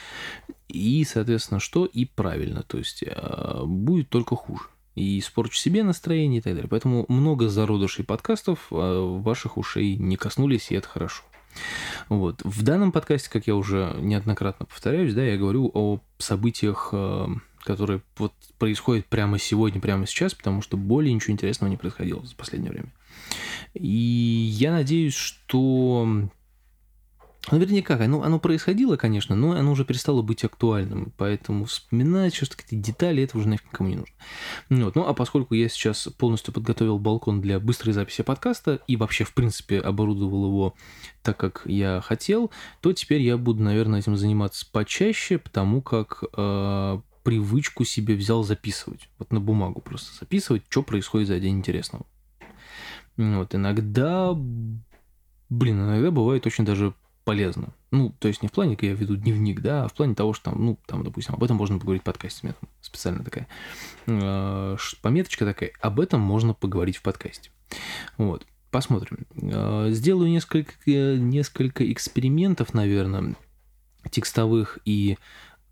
И, 0.69 1.05
соответственно, 1.05 1.61
что? 1.61 1.85
И 1.85 2.05
правильно. 2.07 2.63
То 2.63 2.79
есть 2.79 3.05
а, 3.07 3.65
будет 3.67 4.09
только 4.09 4.37
хуже 4.37 4.65
и 4.95 5.19
испорчу 5.19 5.57
себе 5.57 5.83
настроение 5.83 6.39
и 6.39 6.43
так 6.43 6.55
далее. 6.55 6.69
Поэтому 6.69 7.05
много 7.09 7.49
зародышей 7.49 8.05
подкастов 8.05 8.69
а, 8.71 9.19
ваших 9.19 9.57
ушей 9.57 9.97
не 9.97 10.17
коснулись, 10.17 10.71
и 10.71 10.77
это 10.77 10.89
хорошо. 10.89 11.23
Вот. 12.09 12.43
В 12.45 12.63
данном 12.63 12.93
подкасте, 12.93 13.31
как 13.31 13.47
я 13.47 13.55
уже 13.55 13.95
неоднократно 13.99 14.67
повторяюсь, 14.67 15.15
да, 15.15 15.23
я 15.23 15.37
говорю 15.37 15.71
о 15.73 16.01
событиях, 16.19 16.91
а, 16.93 17.29
которые 17.61 18.03
вот 18.19 18.33
происходят 18.59 19.07
прямо 19.07 19.39
сегодня, 19.39 19.81
прямо 19.81 20.07
сейчас, 20.07 20.35
потому 20.35 20.63
что 20.63 20.77
более 20.77 21.13
ничего 21.13 21.33
интересного 21.33 21.71
не 21.71 21.77
происходило 21.77 22.25
за 22.25 22.35
последнее 22.37 22.73
время. 22.73 22.93
И 23.75 23.89
я 23.89 24.73
надеюсь, 24.73 25.15
что 25.15 26.29
Наверняка, 27.51 27.97
оно, 27.97 28.23
оно 28.23 28.39
происходило, 28.39 28.97
конечно, 28.97 29.37
но 29.37 29.53
оно 29.53 29.73
уже 29.73 29.85
перестало 29.85 30.23
быть 30.23 30.45
актуальным, 30.45 31.13
поэтому 31.19 31.67
вспоминать 31.67 32.35
что-то, 32.35 32.57
какие-то 32.57 32.87
детали, 32.87 33.23
это 33.23 33.37
уже 33.37 33.49
нафиг 33.49 33.67
никому 33.67 33.91
не 33.91 33.97
нужно. 33.97 34.15
Вот. 34.71 34.95
Ну, 34.95 35.07
а 35.07 35.13
поскольку 35.13 35.55
я 35.55 35.69
сейчас 35.69 36.09
полностью 36.17 36.55
подготовил 36.55 36.99
балкон 36.99 37.43
для 37.43 37.61
быстрой 37.61 37.93
записи 37.93 38.23
подкаста 38.23 38.81
и 38.87 38.97
вообще, 38.97 39.25
в 39.25 39.35
принципе, 39.35 39.79
оборудовал 39.79 40.47
его 40.47 40.75
так, 41.23 41.37
как 41.37 41.63
я 41.67 42.01
хотел, 42.01 42.51
то 42.81 42.95
теперь 42.95 43.21
я 43.21 43.37
буду, 43.37 43.63
наверное, 43.63 43.99
этим 43.99 44.17
заниматься 44.17 44.67
почаще, 44.73 45.37
потому 45.37 45.83
как 45.83 46.25
э, 46.35 47.01
привычку 47.25 47.85
себе 47.85 48.15
взял 48.15 48.43
записывать. 48.43 49.11
Вот 49.19 49.33
на 49.33 49.41
бумагу 49.41 49.83
просто 49.83 50.15
записывать, 50.19 50.63
что 50.71 50.83
происходит 50.83 51.29
за 51.29 51.39
день 51.39 51.59
интересного. 51.59 52.07
Вот, 53.19 53.55
иногда, 53.55 54.33
блин, 55.51 55.81
иногда 55.81 56.11
бывает 56.11 56.47
очень 56.47 56.65
даже 56.65 56.95
полезно. 57.25 57.75
Ну, 57.91 58.15
то 58.19 58.29
есть 58.29 58.43
не 58.43 58.49
в 58.49 58.53
плане, 58.53 58.77
я 58.81 58.93
веду 58.93 59.17
дневник, 59.17 59.61
да, 59.61 59.85
а 59.85 59.89
в 59.89 59.95
плане 59.95 60.15
того, 60.15 60.33
что 60.33 60.51
там, 60.51 60.65
ну, 60.65 60.79
там, 60.87 61.05
допустим, 61.05 61.35
об 61.35 61.43
этом 61.43 61.57
можно 61.57 61.79
поговорить 61.79 62.03
в 62.03 62.05
подкасте. 62.05 62.41
У 62.43 62.47
меня 62.47 62.57
там 62.61 62.69
специально 62.81 63.25
такая 63.25 63.49
э, 64.07 64.77
пометочка 65.01 65.45
такая, 65.45 65.73
об 65.81 66.01
этом 66.01 66.21
можно 66.21 66.55
поговорить 66.55 66.97
в 66.97 67.03
подкасте. 67.03 67.51
Вот, 68.19 68.47
посмотрим. 68.71 69.27
Э, 69.41 69.89
сделаю 69.91 70.31
несколько, 70.31 70.73
несколько 70.87 71.91
экспериментов, 71.91 72.75
наверное, 72.75 73.37
текстовых 74.11 74.79
и 74.85 75.17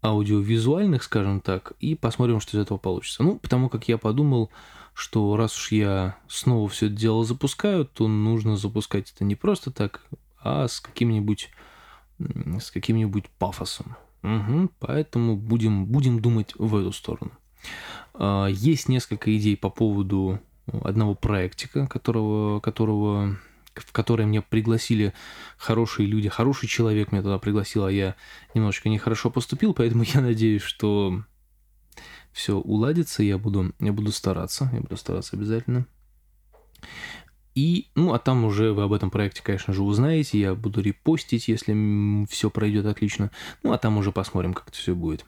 аудиовизуальных, 0.02 1.02
скажем 1.02 1.40
так, 1.40 1.74
и 1.80 1.94
посмотрим, 1.94 2.40
что 2.40 2.56
из 2.56 2.62
этого 2.62 2.78
получится. 2.78 3.22
Ну, 3.22 3.38
потому 3.38 3.68
как 3.68 3.88
я 3.88 3.98
подумал, 3.98 4.50
что 4.94 5.36
раз 5.36 5.56
уж 5.56 5.72
я 5.72 6.16
снова 6.28 6.68
все 6.68 6.86
это 6.86 6.96
дело 6.96 7.24
запускаю, 7.24 7.84
то 7.86 8.08
нужно 8.08 8.56
запускать 8.56 9.12
это 9.14 9.24
не 9.24 9.36
просто 9.36 9.70
так, 9.70 10.02
а 10.42 10.68
с 10.68 10.80
каким-нибудь 10.80 11.50
с 12.60 12.70
каким-нибудь 12.70 13.28
пафосом. 13.38 13.96
Угу, 14.22 14.70
поэтому 14.78 15.36
будем, 15.36 15.86
будем 15.86 16.20
думать 16.20 16.54
в 16.56 16.76
эту 16.76 16.92
сторону. 16.92 17.32
А, 18.14 18.46
есть 18.46 18.88
несколько 18.88 19.36
идей 19.36 19.56
по 19.56 19.70
поводу 19.70 20.40
одного 20.84 21.14
проектика, 21.14 21.86
которого, 21.86 22.60
которого, 22.60 23.36
в 23.74 23.92
который 23.92 24.26
мне 24.26 24.40
пригласили 24.42 25.12
хорошие 25.56 26.06
люди. 26.06 26.28
Хороший 26.28 26.68
человек 26.68 27.10
меня 27.10 27.22
туда 27.22 27.38
пригласил, 27.38 27.84
а 27.84 27.92
я 27.92 28.14
немножечко 28.54 28.88
нехорошо 28.88 29.30
поступил, 29.30 29.74
поэтому 29.74 30.04
я 30.14 30.20
надеюсь, 30.20 30.62
что 30.62 31.24
все 32.32 32.56
уладится, 32.56 33.22
я 33.22 33.38
буду, 33.38 33.74
я 33.80 33.92
буду 33.92 34.12
стараться, 34.12 34.70
я 34.72 34.80
буду 34.80 34.96
стараться 34.96 35.36
обязательно. 35.36 35.86
И, 37.54 37.88
ну, 37.94 38.14
а 38.14 38.18
там 38.18 38.44
уже 38.44 38.72
вы 38.72 38.84
об 38.84 38.92
этом 38.92 39.10
проекте, 39.10 39.42
конечно 39.42 39.74
же, 39.74 39.82
узнаете. 39.82 40.38
Я 40.38 40.54
буду 40.54 40.80
репостить, 40.80 41.48
если 41.48 42.26
все 42.26 42.50
пройдет 42.50 42.86
отлично. 42.86 43.30
Ну, 43.62 43.72
а 43.72 43.78
там 43.78 43.98
уже 43.98 44.12
посмотрим, 44.12 44.54
как 44.54 44.68
это 44.68 44.78
все 44.78 44.94
будет. 44.94 45.26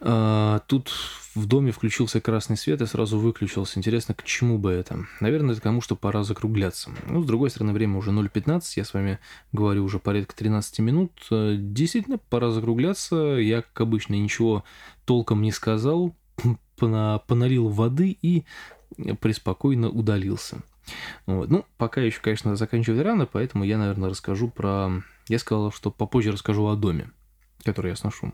А, 0.00 0.60
тут 0.66 0.92
в 1.34 1.46
доме 1.46 1.72
включился 1.72 2.20
красный 2.20 2.56
свет 2.56 2.80
и 2.82 2.86
сразу 2.86 3.18
выключился. 3.18 3.78
Интересно, 3.78 4.14
к 4.14 4.22
чему 4.22 4.58
бы 4.58 4.70
это? 4.70 5.06
Наверное, 5.20 5.54
это 5.54 5.62
кому, 5.62 5.80
что 5.80 5.96
пора 5.96 6.24
закругляться. 6.24 6.90
Ну, 7.08 7.22
с 7.22 7.26
другой 7.26 7.50
стороны, 7.50 7.72
время 7.72 7.96
уже 7.98 8.10
0.15, 8.10 8.62
я 8.76 8.84
с 8.84 8.92
вами 8.94 9.18
говорю 9.52 9.84
уже 9.84 9.98
порядка 9.98 10.36
13 10.36 10.78
минут. 10.80 11.12
Действительно, 11.30 12.18
пора 12.18 12.50
закругляться. 12.50 13.16
Я, 13.16 13.62
как 13.62 13.80
обычно, 13.80 14.14
ничего 14.14 14.62
толком 15.04 15.42
не 15.42 15.52
сказал, 15.52 16.14
поналил 16.76 17.68
воды 17.68 18.16
и 18.20 18.44
преспокойно 19.20 19.88
удалился. 19.88 20.62
Вот. 21.26 21.50
Ну, 21.50 21.64
пока 21.76 22.00
еще, 22.00 22.20
конечно, 22.20 22.56
заканчивать 22.56 23.00
рано, 23.02 23.26
поэтому 23.26 23.64
я, 23.64 23.78
наверное, 23.78 24.10
расскажу 24.10 24.48
про... 24.48 25.02
Я 25.28 25.38
сказал, 25.38 25.72
что 25.72 25.90
попозже 25.90 26.32
расскажу 26.32 26.66
о 26.66 26.76
доме, 26.76 27.10
который 27.64 27.90
я 27.90 27.96
сношу. 27.96 28.32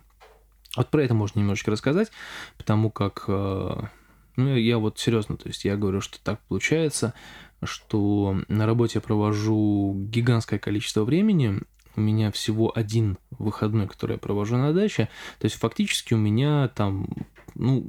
Вот 0.76 0.90
про 0.90 1.02
это 1.02 1.14
можно 1.14 1.40
немножечко 1.40 1.70
рассказать, 1.70 2.10
потому 2.56 2.90
как... 2.90 3.24
Э, 3.28 3.88
ну, 4.36 4.56
я 4.56 4.78
вот 4.78 4.98
серьезно, 4.98 5.36
то 5.36 5.48
есть 5.48 5.64
я 5.64 5.76
говорю, 5.76 6.00
что 6.00 6.18
так 6.22 6.40
получается, 6.48 7.14
что 7.62 8.40
на 8.48 8.66
работе 8.66 8.94
я 8.96 9.00
провожу 9.00 9.94
гигантское 9.96 10.58
количество 10.58 11.04
времени, 11.04 11.60
у 11.96 12.00
меня 12.00 12.32
всего 12.32 12.72
один 12.74 13.18
выходной, 13.30 13.86
который 13.86 14.12
я 14.12 14.18
провожу 14.18 14.56
на 14.56 14.72
даче. 14.72 15.08
То 15.38 15.44
есть 15.44 15.56
фактически 15.56 16.14
у 16.14 16.18
меня 16.18 16.68
там 16.68 17.08
ну, 17.54 17.84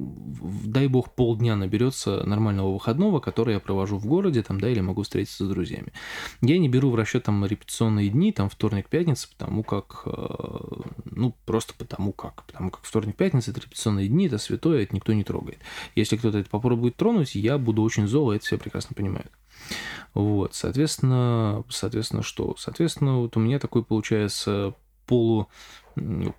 дай 0.64 0.86
бог, 0.88 1.14
полдня 1.14 1.56
наберется 1.56 2.24
нормального 2.24 2.72
выходного, 2.72 3.20
который 3.20 3.54
я 3.54 3.60
провожу 3.60 3.98
в 3.98 4.06
городе, 4.06 4.42
там, 4.42 4.60
да, 4.60 4.68
или 4.68 4.80
могу 4.80 5.02
встретиться 5.02 5.44
с 5.44 5.48
друзьями. 5.48 5.92
Я 6.42 6.58
не 6.58 6.68
беру 6.68 6.90
в 6.90 6.94
расчет 6.94 7.24
там 7.24 7.44
репетиционные 7.44 8.08
дни, 8.08 8.32
там, 8.32 8.48
вторник, 8.48 8.88
пятница, 8.88 9.28
потому 9.28 9.62
как, 9.62 10.02
э, 10.06 10.12
ну, 11.04 11.34
просто 11.44 11.74
потому 11.76 12.12
как. 12.12 12.44
Потому 12.44 12.70
как 12.70 12.84
вторник, 12.84 13.16
пятница– 13.16 13.50
это 13.52 13.60
репетиционные 13.60 14.08
дни, 14.08 14.26
это 14.26 14.38
святое, 14.38 14.82
это 14.82 14.94
никто 14.94 15.12
не 15.12 15.24
трогает. 15.24 15.58
Если 15.94 16.16
кто-то 16.16 16.38
это 16.38 16.50
попробует 16.50 16.96
тронуть, 16.96 17.34
я 17.34 17.58
буду 17.58 17.82
очень 17.82 18.06
зол, 18.06 18.30
это 18.30 18.44
все 18.44 18.58
прекрасно 18.58 18.94
понимают. 18.94 19.30
Вот, 20.14 20.54
соответственно, 20.54 21.64
соответственно, 21.68 22.22
что? 22.22 22.54
Соответственно, 22.58 23.18
вот 23.18 23.36
у 23.36 23.40
меня 23.40 23.58
такой 23.58 23.84
получается 23.84 24.74
полу 25.06 25.48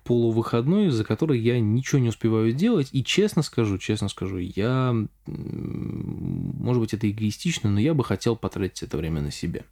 полувыходной, 0.04 0.90
за 0.90 1.04
который 1.04 1.38
я 1.40 1.58
ничего 1.60 1.98
не 2.00 2.08
успеваю 2.08 2.52
делать. 2.52 2.88
И 2.92 3.02
честно 3.02 3.42
скажу, 3.42 3.78
честно 3.78 4.08
скажу, 4.08 4.38
я, 4.38 4.94
может 5.26 6.80
быть, 6.80 6.94
это 6.94 7.10
эгоистично, 7.10 7.70
но 7.70 7.80
я 7.80 7.94
бы 7.94 8.04
хотел 8.04 8.36
потратить 8.36 8.82
это 8.84 8.96
время 8.96 9.20
на 9.20 9.30
себя. 9.30 9.62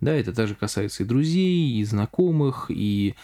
Да, 0.00 0.12
это 0.12 0.32
также 0.32 0.56
касается 0.56 1.04
и 1.04 1.06
друзей, 1.06 1.78
и 1.78 1.84
знакомых, 1.84 2.70
и 2.70 3.14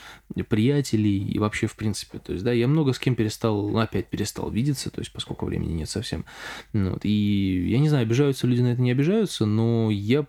приятелей, 0.48 1.18
и 1.18 1.38
вообще 1.38 1.66
в 1.66 1.74
принципе. 1.74 2.18
То 2.18 2.32
есть, 2.32 2.44
да, 2.44 2.52
я 2.52 2.68
много 2.68 2.92
с 2.92 2.98
кем 2.98 3.16
перестал, 3.16 3.76
опять 3.78 4.08
перестал 4.08 4.50
видеться, 4.50 4.90
то 4.90 5.00
есть, 5.00 5.12
поскольку 5.12 5.46
времени 5.46 5.72
нет 5.72 5.88
совсем. 5.88 6.24
Ну 6.72 6.92
вот, 6.92 7.04
и 7.04 7.68
я 7.68 7.78
не 7.80 7.88
знаю, 7.88 8.04
обижаются 8.04 8.46
люди 8.46 8.60
на 8.60 8.68
это, 8.68 8.80
не 8.80 8.92
обижаются, 8.92 9.44
но 9.44 9.90
я, 9.90 10.24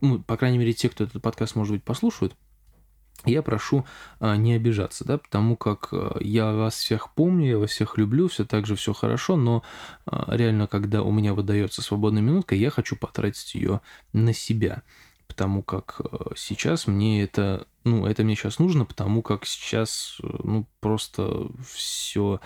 ну, 0.00 0.18
по 0.18 0.36
крайней 0.36 0.58
мере, 0.58 0.72
те, 0.72 0.88
кто 0.88 1.04
этот 1.04 1.22
подкаст, 1.22 1.54
может 1.54 1.72
быть, 1.72 1.84
послушают, 1.84 2.34
я 3.28 3.42
прошу 3.42 3.84
а, 4.20 4.36
не 4.36 4.54
обижаться, 4.54 5.04
да, 5.04 5.18
потому 5.18 5.56
как 5.56 5.88
а, 5.92 6.16
я 6.20 6.52
вас 6.52 6.74
всех 6.74 7.12
помню, 7.14 7.48
я 7.48 7.58
вас 7.58 7.70
всех 7.70 7.98
люблю, 7.98 8.28
все 8.28 8.44
так 8.44 8.66
же 8.66 8.76
все 8.76 8.92
хорошо, 8.92 9.36
но 9.36 9.62
а, 10.06 10.34
реально, 10.34 10.66
когда 10.66 11.02
у 11.02 11.10
меня 11.10 11.34
выдается 11.34 11.82
свободная 11.82 12.22
минутка, 12.22 12.54
я 12.54 12.70
хочу 12.70 12.96
потратить 12.96 13.54
ее 13.54 13.80
на 14.12 14.32
себя. 14.32 14.82
потому 15.26 15.62
как 15.62 16.00
сейчас 16.36 16.86
мне 16.86 17.22
это, 17.22 17.66
ну, 17.84 18.06
это 18.06 18.24
мне 18.24 18.34
сейчас 18.34 18.58
нужно, 18.58 18.84
потому 18.84 19.22
как 19.22 19.44
сейчас, 19.44 20.18
э, 20.22 20.26
ну, 20.42 20.66
просто 20.80 21.48
все 21.70 22.40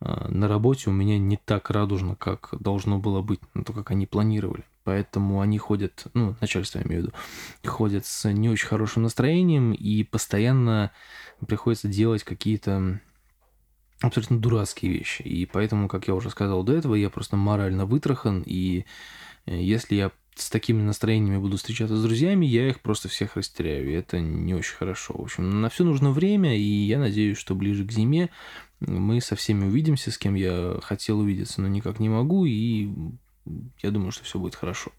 на 0.00 0.46
работе 0.46 0.90
у 0.90 0.92
меня 0.92 1.18
не 1.18 1.36
так 1.36 1.70
радужно, 1.70 2.14
как 2.14 2.54
должно 2.60 2.98
было 3.00 3.20
быть, 3.20 3.40
ну, 3.54 3.64
то, 3.64 3.72
как 3.72 3.90
они 3.90 4.06
планировали. 4.06 4.64
Поэтому 4.88 5.42
они 5.42 5.58
ходят, 5.58 6.06
ну, 6.14 6.34
начальство 6.40 6.78
я 6.78 6.84
имею 6.86 7.02
в 7.02 7.04
виду, 7.04 7.14
ходят 7.66 8.06
с 8.06 8.26
не 8.32 8.48
очень 8.48 8.68
хорошим 8.68 9.02
настроением 9.02 9.74
и 9.74 10.02
постоянно 10.02 10.92
приходится 11.46 11.88
делать 11.88 12.24
какие-то 12.24 12.98
абсолютно 14.00 14.38
дурацкие 14.38 14.90
вещи. 14.90 15.20
И 15.20 15.44
поэтому, 15.44 15.88
как 15.88 16.08
я 16.08 16.14
уже 16.14 16.30
сказал 16.30 16.62
до 16.62 16.72
этого, 16.72 16.94
я 16.94 17.10
просто 17.10 17.36
морально 17.36 17.84
вытрахан, 17.84 18.42
и 18.46 18.86
если 19.44 19.96
я 19.96 20.10
с 20.34 20.48
такими 20.48 20.80
настроениями 20.80 21.36
буду 21.36 21.58
встречаться 21.58 21.94
с 21.94 22.02
друзьями, 22.02 22.46
я 22.46 22.66
их 22.66 22.80
просто 22.80 23.10
всех 23.10 23.36
растеряю, 23.36 23.90
и 23.90 23.92
это 23.92 24.20
не 24.20 24.54
очень 24.54 24.76
хорошо. 24.76 25.12
В 25.18 25.20
общем, 25.20 25.60
на 25.60 25.68
все 25.68 25.84
нужно 25.84 26.12
время, 26.12 26.56
и 26.56 26.62
я 26.62 26.98
надеюсь, 26.98 27.36
что 27.36 27.54
ближе 27.54 27.84
к 27.84 27.92
зиме 27.92 28.30
мы 28.80 29.20
со 29.20 29.36
всеми 29.36 29.66
увидимся, 29.66 30.10
с 30.10 30.16
кем 30.16 30.34
я 30.34 30.78
хотел 30.82 31.18
увидеться, 31.18 31.60
но 31.60 31.68
никак 31.68 32.00
не 32.00 32.08
могу, 32.08 32.46
и 32.46 32.88
я 33.82 33.90
думаю, 33.90 34.12
что 34.12 34.24
все 34.24 34.38
будет 34.38 34.54
хорошо. 34.54 34.92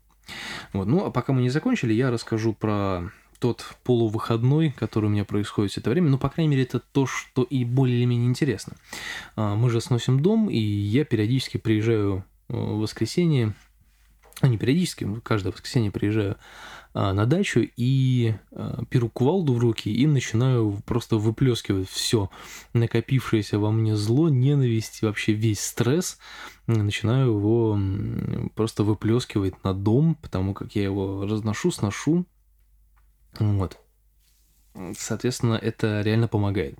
Вот. 0.73 0.87
Ну, 0.87 1.05
а 1.05 1.11
пока 1.11 1.33
мы 1.33 1.41
не 1.41 1.49
закончили, 1.49 1.93
я 1.93 2.11
расскажу 2.11 2.53
про 2.53 3.11
тот 3.39 3.63
полувыходной, 3.83 4.71
который 4.71 5.05
у 5.05 5.09
меня 5.09 5.25
происходит 5.25 5.71
все 5.71 5.81
это 5.81 5.89
время. 5.89 6.09
Ну, 6.09 6.17
по 6.17 6.29
крайней 6.29 6.51
мере, 6.51 6.63
это 6.63 6.79
то, 6.79 7.05
что 7.05 7.43
и 7.43 7.63
более 7.63 7.97
или 7.97 8.05
менее 8.05 8.27
интересно. 8.27 8.75
А, 9.35 9.55
мы 9.55 9.69
же 9.69 9.79
сносим 9.79 10.21
дом, 10.21 10.49
и 10.49 10.59
я 10.59 11.05
периодически 11.05 11.57
приезжаю 11.57 12.25
э, 12.49 12.53
в 12.53 12.79
воскресенье 12.79 13.55
ну, 14.41 14.49
не 14.49 14.57
периодически, 14.57 15.07
каждое 15.21 15.51
воскресенье 15.51 15.91
приезжаю 15.91 16.37
на 16.93 17.25
дачу 17.25 17.61
и 17.77 18.33
а, 18.51 18.83
беру 18.89 19.09
кувалду 19.09 19.53
в 19.53 19.59
руки 19.59 19.93
и 19.93 20.07
начинаю 20.07 20.81
просто 20.85 21.17
выплескивать 21.17 21.89
все 21.89 22.29
накопившееся 22.73 23.59
во 23.59 23.71
мне 23.71 23.95
зло, 23.95 24.29
ненависть, 24.29 25.01
вообще 25.01 25.33
весь 25.33 25.59
стресс. 25.59 26.17
Начинаю 26.67 27.35
его 27.35 27.79
просто 28.55 28.83
выплескивать 28.83 29.63
на 29.63 29.73
дом, 29.73 30.15
потому 30.15 30.53
как 30.53 30.75
я 30.75 30.83
его 30.83 31.25
разношу, 31.25 31.71
сношу. 31.71 32.25
Вот. 33.39 33.79
Соответственно, 34.97 35.55
это 35.55 36.01
реально 36.01 36.27
помогает. 36.27 36.77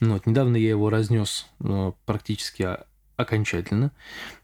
Ну 0.00 0.14
вот, 0.14 0.26
недавно 0.26 0.56
я 0.56 0.70
его 0.70 0.90
разнес 0.90 1.46
ну, 1.58 1.96
практически 2.06 2.78
окончательно. 3.20 3.92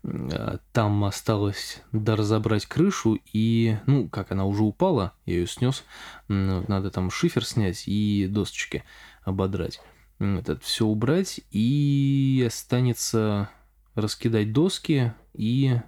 Э, 0.02 0.58
там 0.72 1.04
осталось 1.04 1.82
доразобрать 1.92 2.66
крышу, 2.66 3.18
и, 3.32 3.76
ну, 3.86 4.08
как 4.08 4.32
она 4.32 4.44
уже 4.44 4.62
упала, 4.62 5.12
я 5.24 5.34
ее 5.34 5.46
снес, 5.46 5.84
надо 6.28 6.90
там 6.90 7.10
шифер 7.10 7.44
снять 7.44 7.84
и 7.86 8.26
досочки 8.30 8.84
ободрать. 9.22 9.80
Это 10.18 10.58
все 10.60 10.86
убрать, 10.86 11.40
и 11.50 12.44
останется 12.46 13.50
раскидать 13.94 14.52
доски 14.52 15.12
и... 15.34 15.80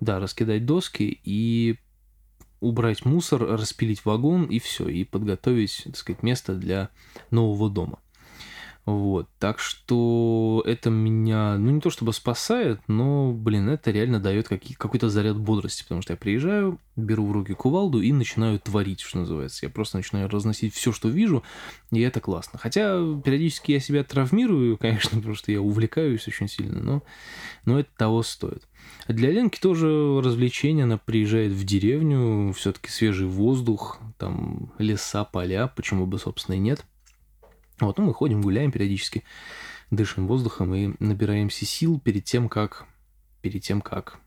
Да, 0.00 0.20
раскидать 0.20 0.64
доски 0.64 1.20
и 1.24 1.78
убрать 2.60 3.04
мусор, 3.04 3.42
распилить 3.42 4.04
вагон 4.04 4.44
и 4.44 4.58
все, 4.58 4.88
и 4.88 5.04
подготовить, 5.04 5.82
так 5.84 5.96
сказать, 5.96 6.22
место 6.22 6.54
для 6.54 6.90
нового 7.30 7.70
дома. 7.70 7.98
Вот, 8.88 9.28
так 9.38 9.58
что 9.58 10.62
это 10.64 10.88
меня, 10.88 11.58
ну 11.58 11.72
не 11.72 11.80
то 11.82 11.90
чтобы 11.90 12.14
спасает, 12.14 12.80
но, 12.88 13.32
блин, 13.32 13.68
это 13.68 13.90
реально 13.90 14.18
дает 14.18 14.48
какой-то 14.48 15.10
заряд 15.10 15.38
бодрости, 15.38 15.82
потому 15.82 16.00
что 16.00 16.14
я 16.14 16.16
приезжаю, 16.16 16.80
беру 16.96 17.26
в 17.26 17.32
руки 17.32 17.52
кувалду 17.52 18.00
и 18.00 18.12
начинаю 18.12 18.58
творить, 18.58 19.00
что 19.00 19.18
называется. 19.18 19.66
Я 19.66 19.70
просто 19.70 19.98
начинаю 19.98 20.30
разносить 20.30 20.72
все, 20.72 20.90
что 20.90 21.10
вижу, 21.10 21.42
и 21.90 22.00
это 22.00 22.20
классно. 22.20 22.58
Хотя 22.58 22.96
периодически 23.22 23.72
я 23.72 23.80
себя 23.80 24.04
травмирую, 24.04 24.78
конечно, 24.80 25.18
потому 25.18 25.34
что 25.34 25.52
я 25.52 25.60
увлекаюсь 25.60 26.26
очень 26.26 26.48
сильно, 26.48 26.80
но, 26.80 27.02
но 27.66 27.80
это 27.80 27.90
того 27.94 28.22
стоит. 28.22 28.66
Для 29.06 29.30
Ленки 29.30 29.60
тоже 29.60 29.86
развлечение, 30.24 30.84
она 30.84 30.96
приезжает 30.96 31.52
в 31.52 31.62
деревню, 31.62 32.54
все-таки 32.54 32.88
свежий 32.88 33.26
воздух, 33.26 34.00
там 34.16 34.72
леса, 34.78 35.24
поля, 35.24 35.66
почему 35.66 36.06
бы, 36.06 36.18
собственно, 36.18 36.54
и 36.56 36.58
нет– 36.58 36.86
вот, 37.86 37.98
ну, 37.98 38.04
мы 38.04 38.14
ходим, 38.14 38.40
гуляем 38.42 38.72
периодически, 38.72 39.24
дышим 39.90 40.26
воздухом 40.26 40.74
и 40.74 40.94
набираемся 40.98 41.64
сил 41.64 42.00
перед 42.00 42.24
тем, 42.24 42.48
как... 42.48 42.86
Перед 43.40 43.62
тем, 43.62 43.80
как... 43.80 44.18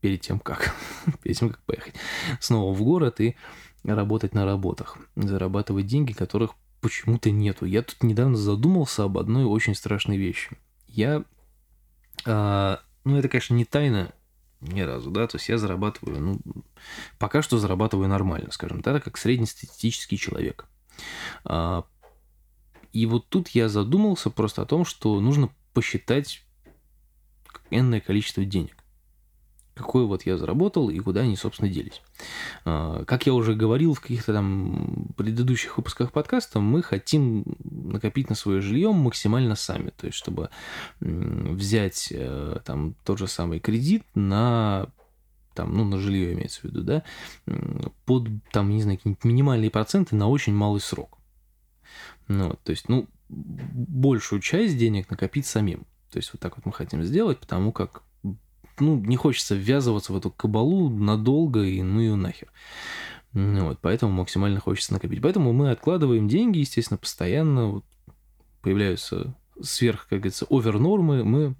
Перед 0.00 0.20
тем, 0.20 0.38
как... 0.38 0.74
перед 1.22 1.36
тем, 1.36 1.50
как 1.50 1.60
поехать 1.64 1.94
снова 2.40 2.74
в 2.74 2.82
город 2.82 3.20
и 3.20 3.36
работать 3.84 4.34
на 4.34 4.44
работах, 4.44 4.98
зарабатывать 5.16 5.86
деньги, 5.86 6.12
которых 6.12 6.52
почему-то 6.80 7.30
нету. 7.30 7.64
Я 7.64 7.82
тут 7.82 8.02
недавно 8.02 8.36
задумался 8.36 9.04
об 9.04 9.18
одной 9.18 9.44
очень 9.44 9.74
страшной 9.74 10.16
вещи. 10.16 10.56
Я... 10.86 11.24
А, 12.24 12.80
ну, 13.04 13.16
это, 13.16 13.28
конечно, 13.28 13.54
не 13.54 13.64
тайна 13.64 14.12
ни 14.60 14.80
разу, 14.80 15.10
да, 15.10 15.26
то 15.26 15.36
есть 15.36 15.48
я 15.48 15.58
зарабатываю, 15.58 16.20
ну, 16.20 16.40
пока 17.18 17.42
что 17.42 17.58
зарабатываю 17.58 18.08
нормально, 18.08 18.52
скажем 18.52 18.80
так, 18.80 19.02
как 19.02 19.16
среднестатистический 19.16 20.16
человек. 20.16 20.66
А, 21.44 21.84
и 22.92 23.06
вот 23.06 23.28
тут 23.28 23.48
я 23.50 23.68
задумался 23.68 24.30
просто 24.30 24.62
о 24.62 24.66
том, 24.66 24.84
что 24.84 25.20
нужно 25.20 25.50
посчитать 25.72 26.44
энное 27.70 28.00
количество 28.00 28.44
денег. 28.44 28.76
Какое 29.74 30.04
вот 30.04 30.26
я 30.26 30.36
заработал 30.36 30.90
и 30.90 30.98
куда 30.98 31.22
они, 31.22 31.34
собственно, 31.34 31.70
делись. 31.70 32.02
А, 32.66 33.04
как 33.06 33.24
я 33.24 33.32
уже 33.32 33.54
говорил 33.54 33.94
в 33.94 34.00
каких-то 34.00 34.34
там 34.34 35.08
предыдущих 35.16 35.78
выпусках 35.78 36.12
подкаста, 36.12 36.60
мы 36.60 36.82
хотим 36.82 37.44
накопить 37.64 38.28
на 38.28 38.34
свое 38.34 38.60
жилье 38.60 38.92
максимально 38.92 39.56
сами. 39.56 39.90
То 39.96 40.06
есть, 40.06 40.18
чтобы 40.18 40.50
взять 41.00 42.08
э, 42.10 42.60
там 42.66 42.94
тот 43.04 43.18
же 43.18 43.26
самый 43.26 43.60
кредит 43.60 44.04
на 44.14 44.88
там, 45.54 45.74
ну, 45.74 45.84
на 45.84 45.98
жилье 45.98 46.32
имеется 46.32 46.60
в 46.60 46.64
виду, 46.64 46.82
да, 46.82 47.02
под, 48.06 48.28
там, 48.52 48.70
не 48.70 48.82
знаю, 48.82 48.98
какие-нибудь 48.98 49.24
минимальные 49.24 49.70
проценты 49.70 50.16
на 50.16 50.28
очень 50.28 50.54
малый 50.54 50.80
срок. 50.80 51.18
Ну, 52.32 52.58
то 52.64 52.70
есть, 52.70 52.88
ну, 52.88 53.08
большую 53.28 54.40
часть 54.40 54.78
денег 54.78 55.10
накопить 55.10 55.46
самим. 55.46 55.86
То 56.10 56.18
есть, 56.18 56.32
вот 56.32 56.40
так 56.40 56.56
вот 56.56 56.66
мы 56.66 56.72
хотим 56.72 57.02
сделать, 57.02 57.38
потому 57.38 57.72
как, 57.72 58.02
ну, 58.78 58.96
не 58.96 59.16
хочется 59.16 59.54
ввязываться 59.54 60.12
в 60.12 60.16
эту 60.16 60.30
кабалу 60.30 60.88
надолго 60.90 61.62
и 61.62 61.82
ну 61.82 62.00
и 62.00 62.14
нахер. 62.14 62.50
Ну, 63.32 63.68
вот, 63.68 63.78
поэтому 63.80 64.12
максимально 64.12 64.60
хочется 64.60 64.92
накопить. 64.92 65.22
Поэтому 65.22 65.52
мы 65.52 65.70
откладываем 65.70 66.28
деньги, 66.28 66.58
естественно, 66.58 66.98
постоянно. 66.98 67.66
Вот, 67.68 67.84
появляются 68.60 69.34
сверх, 69.60 70.06
как 70.08 70.20
говорится, 70.20 70.46
овернормы, 70.50 71.24
мы 71.24 71.54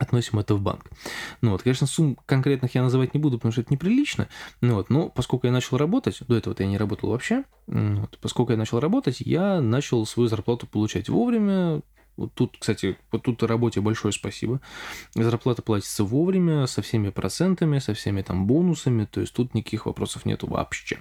относим 0.00 0.38
это 0.38 0.54
в 0.54 0.60
банк. 0.60 0.90
Ну 1.42 1.52
вот, 1.52 1.62
конечно, 1.62 1.86
сумм 1.86 2.18
конкретных 2.26 2.74
я 2.74 2.82
называть 2.82 3.14
не 3.14 3.20
буду, 3.20 3.38
потому 3.38 3.52
что 3.52 3.60
это 3.60 3.72
неприлично, 3.72 4.28
ну 4.60 4.74
вот, 4.74 4.90
но 4.90 5.08
поскольку 5.08 5.46
я 5.46 5.52
начал 5.52 5.76
работать, 5.76 6.20
до 6.26 6.36
этого 6.36 6.56
я 6.58 6.66
не 6.66 6.78
работал 6.78 7.10
вообще, 7.10 7.44
вот, 7.66 8.18
поскольку 8.20 8.52
я 8.52 8.58
начал 8.58 8.80
работать, 8.80 9.20
я 9.20 9.60
начал 9.60 10.04
свою 10.06 10.28
зарплату 10.28 10.66
получать 10.66 11.08
вовремя, 11.08 11.82
вот 12.16 12.34
тут, 12.34 12.56
кстати, 12.58 12.98
вот 13.12 13.22
тут 13.22 13.42
работе 13.44 13.80
большое 13.80 14.12
спасибо. 14.12 14.60
Зарплата 15.14 15.62
платится 15.62 16.04
вовремя, 16.04 16.66
со 16.66 16.82
всеми 16.82 17.08
процентами, 17.08 17.78
со 17.78 17.94
всеми 17.94 18.20
там 18.20 18.46
бонусами, 18.46 19.06
то 19.06 19.20
есть 19.20 19.32
тут 19.32 19.54
никаких 19.54 19.86
вопросов 19.86 20.26
нету 20.26 20.46
вообще. 20.46 20.98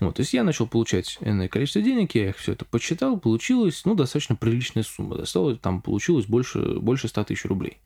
Вот, 0.00 0.16
то 0.16 0.20
есть 0.20 0.32
я 0.32 0.44
начал 0.44 0.66
получать 0.66 1.18
энное 1.20 1.48
количество 1.48 1.82
денег, 1.82 2.14
я 2.14 2.30
их 2.30 2.36
все 2.36 2.52
это 2.52 2.64
подсчитал, 2.64 3.18
получилось, 3.18 3.82
ну, 3.84 3.94
достаточно 3.94 4.36
приличная 4.36 4.82
сумма. 4.82 5.16
Досталось, 5.16 5.58
там 5.58 5.82
получилось 5.82 6.26
больше, 6.26 6.78
больше 6.78 7.08
100 7.08 7.24
тысяч 7.24 7.44
рублей, 7.44 7.78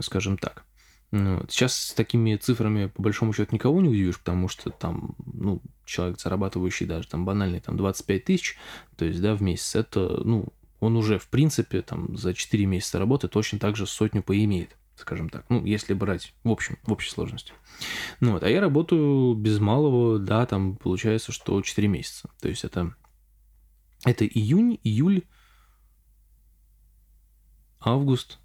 скажем 0.00 0.38
так. 0.38 0.64
Вот. 1.10 1.50
Сейчас 1.50 1.74
с 1.74 1.94
такими 1.94 2.36
цифрами, 2.36 2.86
по 2.86 3.02
большому 3.02 3.32
счету, 3.32 3.54
никого 3.54 3.80
не 3.80 3.88
удивишь, 3.88 4.18
потому 4.18 4.48
что 4.48 4.70
там, 4.70 5.14
ну, 5.32 5.62
человек, 5.86 6.20
зарабатывающий 6.20 6.86
даже 6.86 7.08
там 7.08 7.24
банальный 7.24 7.60
там 7.60 7.76
25 7.76 8.24
тысяч, 8.24 8.58
то 8.96 9.04
есть, 9.04 9.20
да, 9.20 9.34
в 9.34 9.42
месяц, 9.42 9.74
это, 9.74 10.20
ну, 10.24 10.48
он 10.80 10.96
уже, 10.96 11.18
в 11.18 11.28
принципе, 11.28 11.82
там 11.82 12.16
за 12.16 12.34
4 12.34 12.66
месяца 12.66 12.98
работы 12.98 13.28
точно 13.28 13.58
так 13.58 13.74
же 13.76 13.86
сотню 13.86 14.22
поимеет 14.22 14.76
скажем 14.98 15.28
так. 15.28 15.44
Ну, 15.48 15.64
если 15.64 15.94
брать 15.94 16.34
в 16.44 16.50
общем, 16.50 16.78
в 16.84 16.92
общей 16.92 17.10
сложности. 17.10 17.52
Ну 18.20 18.32
вот, 18.32 18.42
а 18.42 18.48
я 18.48 18.60
работаю 18.60 19.34
без 19.34 19.58
малого, 19.58 20.18
да, 20.18 20.46
там 20.46 20.76
получается, 20.76 21.32
что 21.32 21.60
4 21.62 21.88
месяца. 21.88 22.30
То 22.40 22.48
есть 22.48 22.64
это, 22.64 22.94
это 24.04 24.26
июнь, 24.26 24.78
июль, 24.84 25.22
август, 27.80 28.38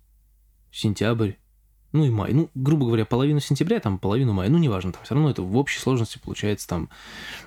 сентябрь, 0.72 1.34
ну 1.92 2.06
и 2.06 2.10
май. 2.10 2.34
Ну, 2.34 2.50
грубо 2.56 2.86
говоря, 2.86 3.06
половину 3.06 3.40
сентября, 3.40 3.80
там 3.80 4.00
половину 4.00 4.34
мая, 4.34 4.50
ну, 4.50 4.58
неважно, 4.58 4.92
там 4.92 5.04
все 5.04 5.16
равно 5.16 5.30
это 5.30 5.42
в 5.42 5.58
общей 5.58 5.80
сложности 5.80 6.20
получается 6.24 6.68
там 6.68 6.90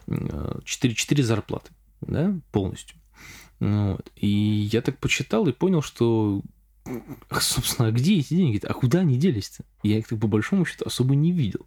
4, 0.06 0.94
4 0.94 1.22
зарплаты, 1.22 1.72
да, 2.00 2.38
полностью. 2.52 2.98
Ну 3.58 3.92
вот. 3.92 4.12
И 4.16 4.28
я 4.28 4.82
так 4.82 4.98
почитал 4.98 5.46
и 5.48 5.52
понял, 5.52 5.80
что 5.80 6.42
собственно, 7.40 7.88
а 7.88 7.92
где 7.92 8.18
эти 8.18 8.34
деньги? 8.34 8.58
-то? 8.58 8.66
А 8.66 8.74
куда 8.74 9.00
они 9.00 9.16
делись-то? 9.16 9.64
Я 9.82 9.98
их, 9.98 10.08
по 10.08 10.26
большому 10.26 10.64
счету, 10.64 10.84
особо 10.86 11.14
не 11.14 11.32
видел. 11.32 11.66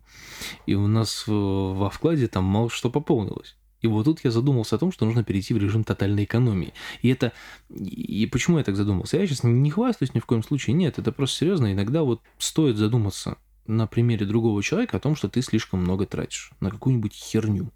И 0.65 0.75
у 0.75 0.87
нас 0.87 1.25
во 1.27 1.89
вкладе 1.89 2.27
там 2.27 2.43
мало 2.43 2.69
что 2.69 2.89
пополнилось. 2.89 3.55
И 3.81 3.87
вот 3.87 4.05
тут 4.05 4.19
я 4.23 4.31
задумался 4.31 4.75
о 4.75 4.79
том, 4.79 4.91
что 4.91 5.05
нужно 5.05 5.23
перейти 5.23 5.53
в 5.53 5.57
режим 5.57 5.83
тотальной 5.83 6.25
экономии. 6.25 6.73
И 7.01 7.09
это... 7.09 7.31
И 7.69 8.27
почему 8.31 8.57
я 8.57 8.63
так 8.63 8.75
задумался? 8.75 9.17
Я 9.17 9.25
сейчас 9.25 9.43
не 9.43 9.69
хвастаюсь 9.69 10.13
ни 10.13 10.19
в 10.19 10.25
коем 10.25 10.43
случае. 10.43 10.75
Нет, 10.75 10.99
это 10.99 11.11
просто 11.11 11.37
серьезно. 11.37 11.71
Иногда 11.71 12.03
вот 12.03 12.21
стоит 12.37 12.75
задуматься 12.75 13.37
на 13.69 13.87
примере 13.87 14.25
другого 14.25 14.61
человека 14.63 14.97
о 14.97 14.99
том, 14.99 15.15
что 15.15 15.29
ты 15.29 15.41
слишком 15.41 15.81
много 15.81 16.05
тратишь 16.05 16.51
на 16.59 16.71
какую-нибудь 16.71 17.13
херню. 17.13 17.71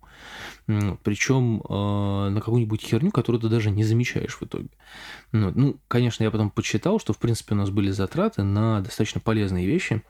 Причем 0.65 1.61
э, 1.61 2.29
на 2.29 2.39
какую-нибудь 2.39 2.81
херню, 2.81 3.11
которую 3.11 3.41
ты 3.41 3.49
даже 3.49 3.71
не 3.71 3.83
замечаешь 3.83 4.35
в 4.35 4.43
итоге. 4.43 4.69
Ну, 5.31 5.51
ну, 5.55 5.79
конечно, 5.87 6.23
я 6.23 6.31
потом 6.31 6.49
почитал, 6.49 6.99
что, 6.99 7.13
в 7.13 7.19
принципе, 7.19 7.53
у 7.53 7.57
нас 7.57 7.69
были 7.69 7.91
затраты 7.91 8.43
на 8.43 8.81
достаточно 8.81 9.21
полезные 9.21 9.67
вещи, 9.67 10.03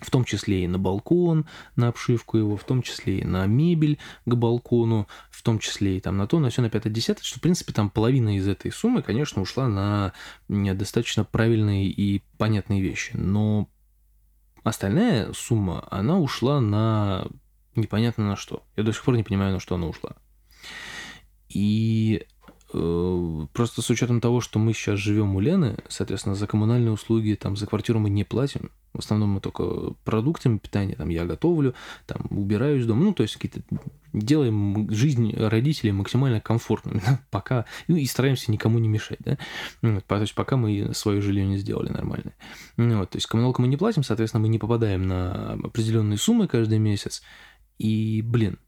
в 0.00 0.10
том 0.10 0.24
числе 0.24 0.64
и 0.64 0.68
на 0.68 0.78
балкон, 0.78 1.46
на 1.76 1.88
обшивку 1.88 2.36
его, 2.36 2.56
в 2.56 2.64
том 2.64 2.82
числе 2.82 3.20
и 3.20 3.24
на 3.24 3.46
мебель 3.46 3.98
к 4.26 4.34
балкону, 4.34 5.06
в 5.30 5.42
том 5.42 5.58
числе 5.58 5.98
и 5.98 6.00
там 6.00 6.16
на 6.16 6.26
то, 6.26 6.40
на 6.40 6.50
все, 6.50 6.62
на 6.62 6.70
пятое, 6.70 6.92
десятое, 6.92 7.24
что, 7.24 7.38
в 7.38 7.42
принципе, 7.42 7.72
там 7.72 7.90
половина 7.90 8.36
из 8.36 8.46
этой 8.48 8.72
суммы, 8.72 9.02
конечно, 9.02 9.40
ушла 9.40 9.68
на 9.68 10.12
достаточно 10.48 11.24
правильные 11.24 11.86
и 11.86 12.22
понятные 12.38 12.82
вещи. 12.82 13.12
Но 13.14 13.68
остальная 14.64 15.32
сумма, 15.32 15.86
она 15.90 16.18
ушла 16.18 16.60
на 16.60 17.26
непонятно 17.76 18.26
на 18.26 18.36
что. 18.36 18.64
Я 18.76 18.82
до 18.82 18.92
сих 18.92 19.04
пор 19.04 19.16
не 19.16 19.22
понимаю, 19.22 19.52
на 19.52 19.60
что 19.60 19.76
она 19.76 19.86
ушла. 19.86 20.16
И 21.48 22.26
просто 23.52 23.82
с 23.82 23.90
учетом 23.90 24.20
того, 24.20 24.40
что 24.40 24.58
мы 24.58 24.72
сейчас 24.72 24.98
живем 24.98 25.36
у 25.36 25.40
Лены, 25.40 25.76
соответственно, 25.88 26.34
за 26.34 26.46
коммунальные 26.46 26.92
услуги, 26.92 27.38
там, 27.40 27.56
за 27.56 27.66
квартиру 27.66 28.00
мы 28.00 28.10
не 28.10 28.24
платим. 28.24 28.70
В 28.92 28.98
основном 28.98 29.30
мы 29.30 29.40
только 29.40 29.92
продуктами 30.04 30.58
питания, 30.58 30.94
там, 30.94 31.08
я 31.08 31.24
готовлю, 31.24 31.74
там, 32.06 32.26
убираюсь 32.30 32.86
дома, 32.86 33.04
ну, 33.04 33.12
то 33.14 33.22
есть 33.22 33.36
какие-то 33.36 33.60
делаем 34.12 34.88
жизнь 34.90 35.34
родителей 35.36 35.92
максимально 35.92 36.40
комфортной, 36.40 37.00
пока, 37.30 37.64
ну, 37.88 37.96
и 37.96 38.06
стараемся 38.06 38.52
никому 38.52 38.78
не 38.78 38.88
мешать, 38.88 39.18
да, 39.20 39.38
вот, 39.82 40.04
то 40.04 40.20
есть 40.20 40.34
пока 40.34 40.56
мы 40.56 40.94
свое 40.94 41.20
жилье 41.20 41.44
не 41.44 41.58
сделали 41.58 41.90
нормальное. 41.90 42.36
Ну, 42.76 42.98
вот, 42.98 43.10
то 43.10 43.16
есть 43.16 43.26
коммуналку 43.26 43.62
мы 43.62 43.68
не 43.68 43.76
платим, 43.76 44.04
соответственно, 44.04 44.42
мы 44.42 44.48
не 44.48 44.60
попадаем 44.60 45.06
на 45.06 45.54
определенные 45.54 46.18
суммы 46.18 46.46
каждый 46.46 46.78
месяц, 46.78 47.22
и, 47.78 48.22
блин, 48.22 48.58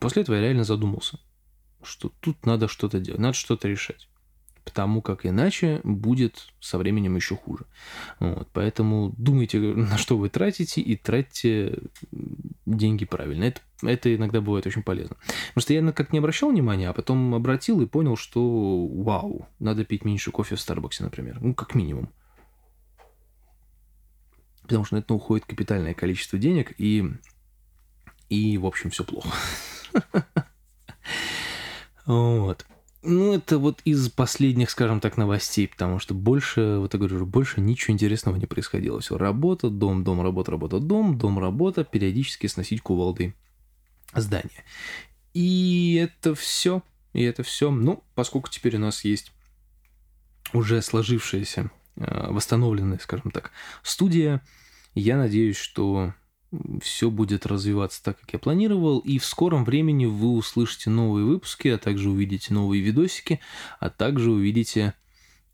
после 0.00 0.22
этого 0.22 0.36
я 0.36 0.42
реально 0.42 0.64
задумался– 0.64 1.18
что 1.84 2.12
тут 2.20 2.46
надо 2.46 2.68
что-то 2.68 3.00
делать, 3.00 3.20
надо 3.20 3.34
что-то 3.34 3.68
решать. 3.68 4.08
Потому 4.64 5.02
как 5.02 5.26
иначе 5.26 5.80
будет 5.82 6.52
со 6.60 6.78
временем 6.78 7.16
еще 7.16 7.34
хуже. 7.36 7.66
Вот, 8.20 8.48
поэтому 8.52 9.12
думайте, 9.18 9.58
на 9.58 9.98
что 9.98 10.16
вы 10.16 10.28
тратите, 10.28 10.80
и 10.80 10.96
тратьте 10.96 11.80
деньги 12.64 13.04
правильно. 13.04 13.44
Это, 13.44 13.60
это 13.82 14.14
иногда 14.14 14.40
бывает 14.40 14.66
очень 14.66 14.84
полезно. 14.84 15.16
Потому 15.48 15.62
что 15.62 15.74
я 15.74 15.92
как 15.92 16.12
не 16.12 16.20
обращал 16.20 16.50
внимания, 16.50 16.88
а 16.88 16.92
потом 16.92 17.34
обратил 17.34 17.80
и 17.80 17.86
понял, 17.86 18.16
что 18.16 18.86
вау, 18.86 19.48
надо 19.58 19.84
пить 19.84 20.04
меньше 20.04 20.30
кофе 20.30 20.54
в 20.54 20.60
Старбаксе, 20.60 21.02
например. 21.02 21.40
Ну, 21.40 21.54
как 21.54 21.74
минимум. 21.74 22.08
Потому 24.62 24.84
что 24.84 24.94
на 24.94 25.00
это 25.00 25.12
уходит 25.12 25.44
капитальное 25.44 25.92
количество 25.92 26.38
денег, 26.38 26.72
и, 26.78 27.04
и 28.28 28.58
в 28.58 28.66
общем, 28.66 28.90
все 28.90 29.02
плохо. 29.02 29.28
Вот. 32.06 32.66
Ну, 33.02 33.34
это 33.34 33.58
вот 33.58 33.80
из 33.84 34.08
последних, 34.10 34.70
скажем 34.70 35.00
так, 35.00 35.16
новостей, 35.16 35.66
потому 35.66 35.98
что 35.98 36.14
больше, 36.14 36.76
вот 36.78 36.94
я 36.94 37.00
говорю, 37.00 37.26
больше 37.26 37.60
ничего 37.60 37.92
интересного 37.92 38.36
не 38.36 38.46
происходило. 38.46 39.00
Все, 39.00 39.18
работа, 39.18 39.70
дом, 39.70 40.04
дом, 40.04 40.22
работа, 40.22 40.52
работа, 40.52 40.78
дом, 40.78 41.18
дом, 41.18 41.38
работа, 41.40 41.82
периодически 41.82 42.46
сносить 42.46 42.80
кувалды 42.80 43.34
здания. 44.14 44.64
И 45.34 45.94
это 46.00 46.36
все. 46.36 46.82
И 47.12 47.22
это 47.22 47.42
все. 47.42 47.72
Ну, 47.72 48.04
поскольку 48.14 48.50
теперь 48.50 48.76
у 48.76 48.80
нас 48.80 49.04
есть 49.04 49.32
уже 50.52 50.80
сложившаяся, 50.80 51.72
э, 51.96 52.26
восстановленная, 52.30 52.98
скажем 53.02 53.32
так, 53.32 53.50
студия, 53.82 54.42
я 54.94 55.16
надеюсь, 55.16 55.56
что 55.56 56.14
все 56.82 57.10
будет 57.10 57.46
развиваться 57.46 58.02
так, 58.02 58.20
как 58.20 58.32
я 58.32 58.38
планировал, 58.38 58.98
и 58.98 59.18
в 59.18 59.24
скором 59.24 59.64
времени 59.64 60.06
вы 60.06 60.32
услышите 60.32 60.90
новые 60.90 61.24
выпуски, 61.24 61.68
а 61.68 61.78
также 61.78 62.10
увидите 62.10 62.52
новые 62.52 62.82
видосики, 62.82 63.40
а 63.80 63.90
также 63.90 64.30
увидите 64.30 64.94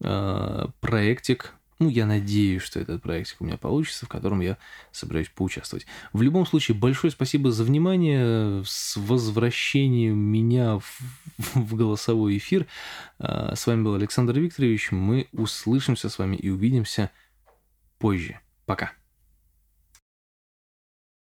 э, 0.01 0.67
проектик, 0.81 1.55
ну, 1.79 1.89
я 1.89 2.07
надеюсь, 2.07 2.63
что 2.63 2.81
этот 2.81 3.03
проектик 3.03 3.41
у 3.41 3.45
меня 3.45 3.57
получится, 3.57 4.07
в 4.07 4.09
котором 4.09 4.41
я 4.41 4.59
собираюсь 4.91 5.29
поучаствовать. 5.29 5.87
В 6.13 6.23
любом 6.23 6.45
случае, 6.45 6.77
большое 6.77 7.13
спасибо 7.13 7.53
за 7.53 7.63
внимание, 7.63 8.65
с 8.65 8.97
возвращением 8.97 10.19
меня 10.19 10.79
в, 10.79 11.01
в 11.55 11.77
голосовой 11.77 12.39
эфир. 12.39 12.67
Э, 13.21 13.55
с 13.55 13.67
вами 13.67 13.83
был 13.83 13.95
Александр 13.95 14.39
Викторович, 14.39 14.91
мы 14.91 15.29
услышимся 15.33 16.09
с 16.09 16.19
вами 16.19 16.37
и 16.37 16.49
увидимся 16.49 17.11
позже. 17.99 18.41
Пока. 18.67 18.93